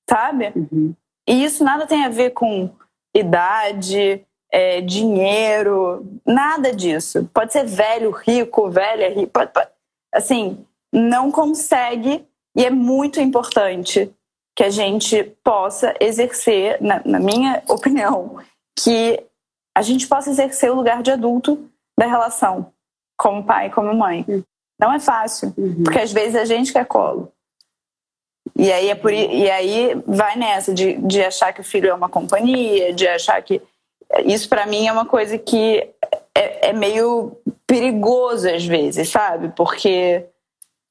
[0.08, 0.52] Sabe?
[0.54, 0.94] Uhum.
[1.28, 2.70] E isso nada tem a ver com
[3.14, 7.28] idade, é, dinheiro, nada disso.
[7.32, 9.32] Pode ser velho, rico, velha, rico.
[9.32, 9.68] Pode, pode
[10.12, 12.26] assim, não consegue,
[12.56, 14.12] e é muito importante
[14.56, 18.38] que a gente possa exercer, na, na minha opinião,
[18.78, 19.22] que
[19.76, 21.69] a gente possa exercer o lugar de adulto
[22.00, 22.72] da relação,
[23.18, 24.24] como pai e como mãe.
[24.26, 24.42] Uhum.
[24.80, 25.84] Não é fácil, uhum.
[25.84, 27.30] porque às vezes a gente quer colo.
[28.56, 31.94] E aí, é por, e aí vai nessa de, de achar que o filho é
[31.94, 33.60] uma companhia, de achar que.
[34.24, 35.88] Isso para mim é uma coisa que
[36.34, 37.36] é, é meio
[37.66, 39.52] perigoso às vezes, sabe?
[39.54, 40.24] Porque,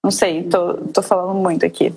[0.04, 1.92] não sei, tô, tô falando muito aqui.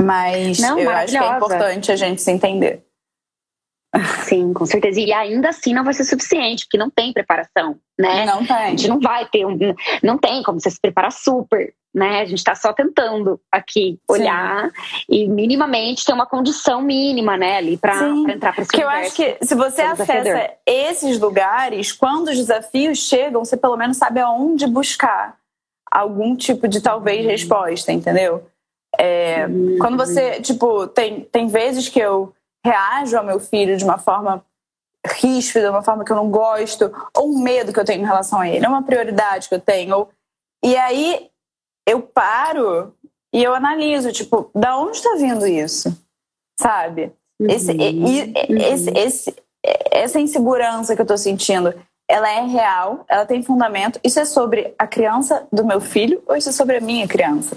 [0.00, 2.82] Mas Não, eu acho que é importante a gente se entender.
[4.24, 5.00] Sim, com certeza.
[5.00, 8.24] E ainda assim não vai ser suficiente, porque não tem preparação, né?
[8.24, 8.70] Não A tem.
[8.70, 9.58] gente não vai ter um.
[10.02, 12.20] Não tem como você se preparar super, né?
[12.20, 14.70] A gente está só tentando aqui olhar
[15.08, 18.30] e minimamente ter uma condição mínima, né, ali para Sim.
[18.30, 22.98] entrar para esse Porque eu acho que se você acessa esses lugares, quando os desafios
[22.98, 25.36] chegam, você pelo menos sabe aonde buscar
[25.90, 28.46] algum tipo de talvez resposta, entendeu?
[28.96, 29.78] É, Uhum.
[29.80, 32.32] Quando você, tipo, tem, tem vezes que eu
[32.64, 34.44] reajo ao meu filho de uma forma
[35.06, 38.40] ríspida, uma forma que eu não gosto, ou um medo que eu tenho em relação
[38.40, 39.96] a ele, é uma prioridade que eu tenho.
[39.96, 40.10] ou-
[40.62, 41.30] E aí
[41.88, 42.94] eu paro
[43.32, 45.96] e eu analiso, tipo, da onde está vindo isso?
[46.60, 47.12] Sabe?
[47.40, 48.32] Esse, e-
[48.62, 49.36] esse, esse,
[49.90, 51.72] essa insegurança que eu tô sentindo,
[52.06, 53.98] ela é real, ela tem fundamento.
[54.04, 57.56] Isso é sobre a criança do meu filho ou isso é sobre a minha criança?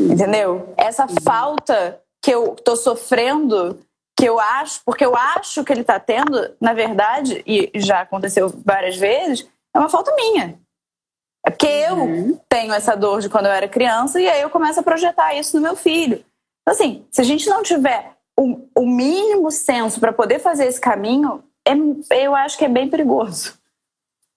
[0.00, 0.72] Entendeu?
[0.78, 3.78] Essa falta que eu tô sofrendo,
[4.24, 8.48] que eu acho, porque eu acho que ele tá tendo, na verdade, e já aconteceu
[8.64, 10.58] várias vezes, é uma falta minha.
[11.46, 14.80] É porque eu tenho essa dor de quando eu era criança e aí eu começo
[14.80, 16.24] a projetar isso no meu filho.
[16.62, 20.80] Então, assim, se a gente não tiver o, o mínimo senso para poder fazer esse
[20.80, 23.58] caminho, é- eu acho que é bem perigoso.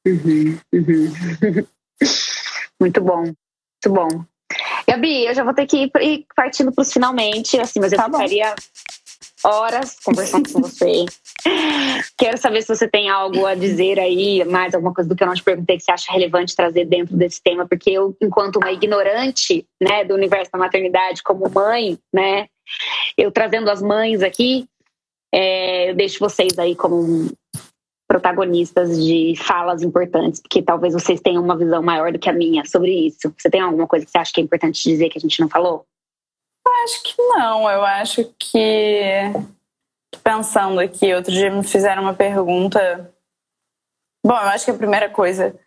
[0.06, 1.66] Uhum, uhum.
[2.78, 4.26] Muito bom, muito bom.
[4.88, 8.08] Gabi, eu já vou ter que ir partindo para os finalmente, assim, mas eu Tá
[8.08, 8.20] bom.
[9.48, 11.06] Horas conversando com você.
[12.18, 15.28] Quero saber se você tem algo a dizer aí, mais alguma coisa do que eu
[15.28, 18.72] não te perguntei que você acha relevante trazer dentro desse tema, porque eu, enquanto uma
[18.72, 22.48] ignorante, né, do universo da maternidade, como mãe, né,
[23.18, 24.68] eu trazendo as mães aqui,
[25.34, 27.32] é, eu deixo vocês aí como
[28.08, 32.64] protagonistas de falas importantes, porque talvez vocês tenham uma visão maior do que a minha
[32.66, 33.34] sobre isso.
[33.38, 35.50] Você tem alguma coisa que você acha que é importante dizer que a gente não
[35.50, 35.86] falou?
[36.84, 39.02] Acho que não, eu acho que.
[40.24, 43.14] Pensando aqui, outro dia me fizeram uma pergunta.
[44.26, 45.58] Bom, eu acho que a primeira coisa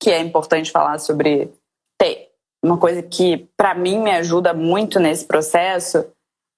[0.00, 1.52] que é importante falar sobre.
[1.98, 2.28] Tem
[2.64, 6.06] uma coisa que, para mim, me ajuda muito nesse processo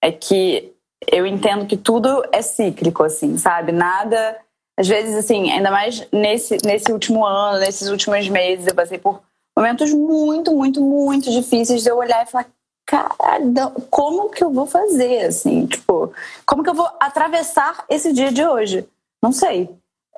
[0.03, 0.75] é que
[1.07, 3.73] eu entendo que tudo é cíclico, assim, sabe?
[3.73, 4.39] Nada.
[4.79, 9.23] Às vezes, assim, ainda mais nesse, nesse último ano, nesses últimos meses, eu passei por
[9.57, 12.47] momentos muito, muito, muito difíceis de eu olhar e falar:
[12.89, 15.67] caralho, como que eu vou fazer, assim?
[15.67, 16.11] Tipo,
[16.47, 18.89] como que eu vou atravessar esse dia de hoje?
[19.23, 19.69] Não sei.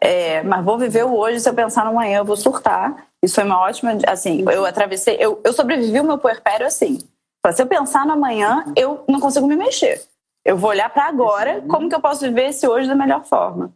[0.00, 3.08] É, mas vou viver o hoje, se eu pensar no amanhã, eu vou surtar.
[3.20, 3.98] Isso foi uma ótima.
[4.06, 6.98] Assim, eu atravessei, eu, eu sobrevivi o meu puerpério assim.
[7.52, 10.00] Se eu pensar no amanhã, eu não consigo me mexer.
[10.44, 13.72] Eu vou olhar para agora, como que eu posso viver esse hoje da melhor forma.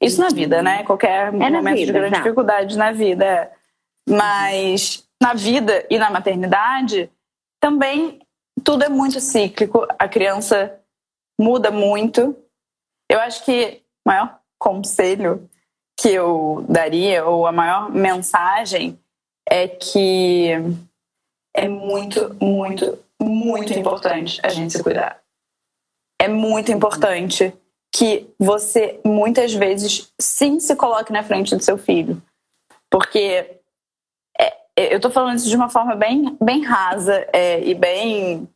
[0.00, 0.84] Isso na vida, né?
[0.84, 2.22] Qualquer na momento de vida, grande tá.
[2.22, 3.24] dificuldade na vida.
[3.24, 3.50] é.
[4.08, 7.10] Mas na vida e na maternidade,
[7.60, 8.20] também
[8.68, 9.86] tudo é muito cíclico.
[9.98, 10.78] A criança
[11.40, 12.36] muda muito.
[13.10, 15.48] Eu acho que o maior conselho
[15.98, 19.00] que eu daria, ou a maior mensagem,
[19.48, 20.50] é que
[21.56, 25.18] é muito, muito, muito importante a gente se cuidar.
[26.20, 27.54] É muito importante
[27.90, 32.22] que você, muitas vezes, sim se coloque na frente do seu filho.
[32.90, 33.60] Porque
[34.38, 38.46] é, é, eu tô falando isso de uma forma bem, bem rasa é, e bem.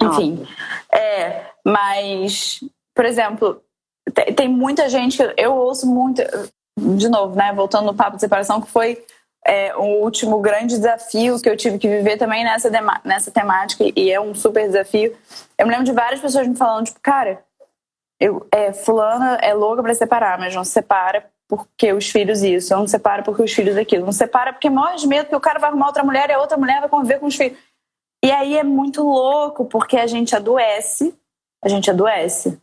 [0.00, 0.46] Enfim.
[0.92, 2.60] É, mas,
[2.94, 3.62] por exemplo,
[4.14, 6.22] tem, tem muita gente que eu ouço muito.
[6.78, 7.52] De novo, né?
[7.54, 9.02] Voltando no papo de separação, que foi
[9.46, 12.70] é, o último grande desafio que eu tive que viver também nessa,
[13.04, 15.16] nessa temática, e é um super desafio.
[15.56, 17.42] Eu me lembro de várias pessoas me falando, tipo, cara,
[18.20, 22.74] eu, é, fulana é louca pra separar, mas não se separa porque os filhos isso,
[22.74, 25.36] não se separa porque os filhos aquilo, não se separa porque morre de medo que
[25.36, 27.56] o cara vai arrumar outra mulher e a outra mulher vai conviver com os filhos.
[28.26, 31.14] E aí é muito louco, porque a gente adoece,
[31.64, 32.60] a gente adoece.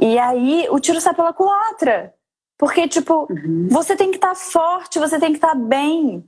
[0.00, 2.12] E aí o tiro sai pela culatra.
[2.58, 3.28] Porque, tipo,
[3.70, 6.26] você tem que estar forte, você tem que estar bem,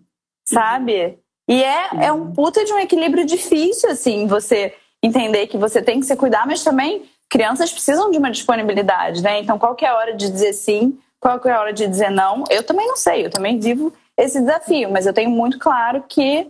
[0.48, 1.18] sabe?
[1.48, 4.72] E é, é um puta de um equilíbrio difícil, assim, você
[5.02, 9.40] entender que você tem que se cuidar, mas também crianças precisam de uma disponibilidade, né?
[9.40, 11.84] Então, qual que é a hora de dizer sim, qual que é a hora de
[11.84, 12.44] dizer não?
[12.48, 16.48] Eu também não sei, eu também vivo esse desafio, mas eu tenho muito claro que,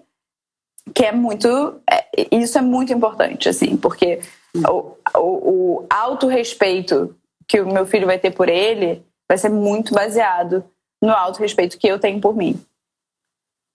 [0.95, 1.81] que é muito.
[1.91, 4.21] é- isso é muito importante, assim, porque
[4.57, 7.15] o, o, o autorrespeito
[7.47, 10.65] que o meu filho vai ter por ele vai ser muito baseado
[11.03, 12.61] no autorrespeito que eu tenho por mim.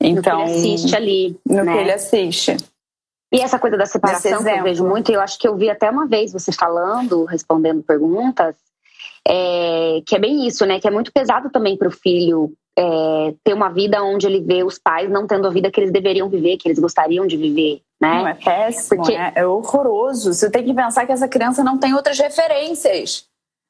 [0.01, 1.39] Então, no que ele assiste ali.
[1.47, 1.73] no né?
[1.73, 2.57] que ele assiste.
[3.31, 5.69] E essa coisa da separação que eu vejo muito, e eu acho que eu vi
[5.69, 8.55] até uma vez você falando, respondendo perguntas,
[9.27, 10.79] é, que é bem isso, né?
[10.79, 14.63] Que é muito pesado também para o filho é, ter uma vida onde ele vê
[14.63, 17.81] os pais não tendo a vida que eles deveriam viver, que eles gostariam de viver,
[18.01, 18.15] né?
[18.15, 19.13] Não, é péssimo, Porque...
[19.13, 20.33] é, é horroroso.
[20.33, 23.27] Você tem que pensar que essa criança não tem outras referências.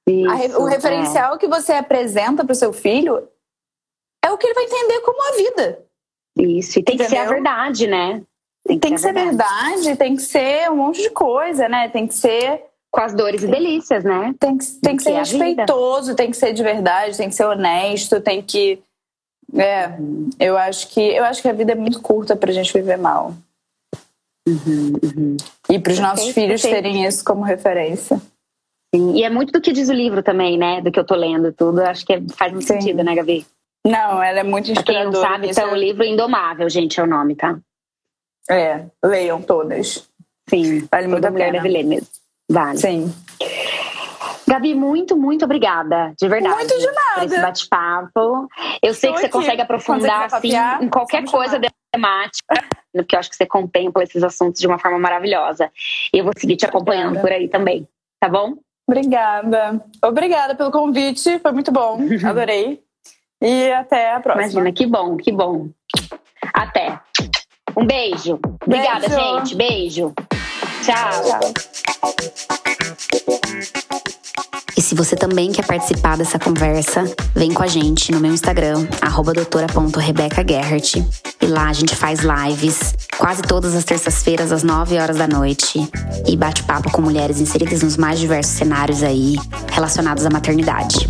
[0.07, 1.37] Isso, o referencial é.
[1.37, 3.27] que você apresenta para o seu filho
[4.23, 5.79] é o que ele vai entender como a vida.
[6.37, 7.05] Isso, e tem Entendeu?
[7.05, 8.23] que ser a verdade, né?
[8.65, 9.81] Tem que, tem que ser, verdade.
[9.81, 11.89] verdade, tem que ser um monte de coisa, né?
[11.89, 12.63] Tem que ser.
[12.91, 14.35] Com as dores e delícias, né?
[14.39, 17.45] Tem que, tem, tem que ser respeitoso, tem que ser de verdade, tem que ser
[17.45, 18.83] honesto, tem que.
[19.55, 19.97] É,
[20.39, 23.33] eu acho que eu acho que a vida é muito curta pra gente viver mal.
[24.47, 25.37] Uhum, uhum.
[25.69, 28.19] E para os nossos filhos terem isso como referência.
[28.93, 29.13] Sim.
[29.15, 30.81] E é muito do que diz o livro também, né?
[30.81, 31.81] Do que eu tô lendo tudo.
[31.81, 32.79] Acho que é, faz muito Sim.
[32.79, 33.45] sentido, né, Gabi?
[33.85, 35.11] Não, ela é muito inspiradora.
[35.11, 37.59] Pra quem não sabe, então, o livro Indomável, gente, é o nome, tá?
[38.49, 40.07] É, leiam todas.
[40.49, 41.53] Sim, vale muito a pena.
[41.53, 42.07] deve ler mesmo.
[42.49, 42.77] Vale.
[42.77, 43.13] Sim.
[44.53, 46.53] Gabi, muito, muito obrigada, de verdade.
[46.53, 47.13] Muito de nada.
[47.15, 48.47] Por esse bate-papo.
[48.83, 51.59] Eu sei que você consegue aprofundar assim, em qualquer coisa
[51.91, 55.71] temática, porque eu acho que você contempla esses assuntos de uma forma maravilhosa.
[56.13, 57.27] E eu vou seguir te acompanhando Obrigada.
[57.27, 57.87] por aí também,
[58.19, 58.53] tá bom?
[58.87, 59.83] Obrigada.
[60.03, 62.79] Obrigada pelo convite, foi muito bom, adorei.
[63.41, 64.43] E até a próxima.
[64.43, 65.69] Imagina, que bom, que bom.
[66.53, 66.99] Até.
[67.75, 68.39] Um beijo.
[68.63, 69.19] Obrigada, beijo.
[69.19, 69.55] gente.
[69.55, 70.13] Beijo.
[70.83, 71.23] Tchau.
[73.23, 73.41] Tchau.
[74.75, 77.03] E se você também quer participar dessa conversa,
[77.35, 78.87] vem com a gente no meu Instagram,
[79.33, 80.95] doutora.rebecagerhart.
[81.41, 85.79] E lá a gente faz lives quase todas as terças-feiras às 9 horas da noite
[86.27, 89.35] e bate papo com mulheres inseridas nos mais diversos cenários aí
[89.71, 91.07] relacionados à maternidade.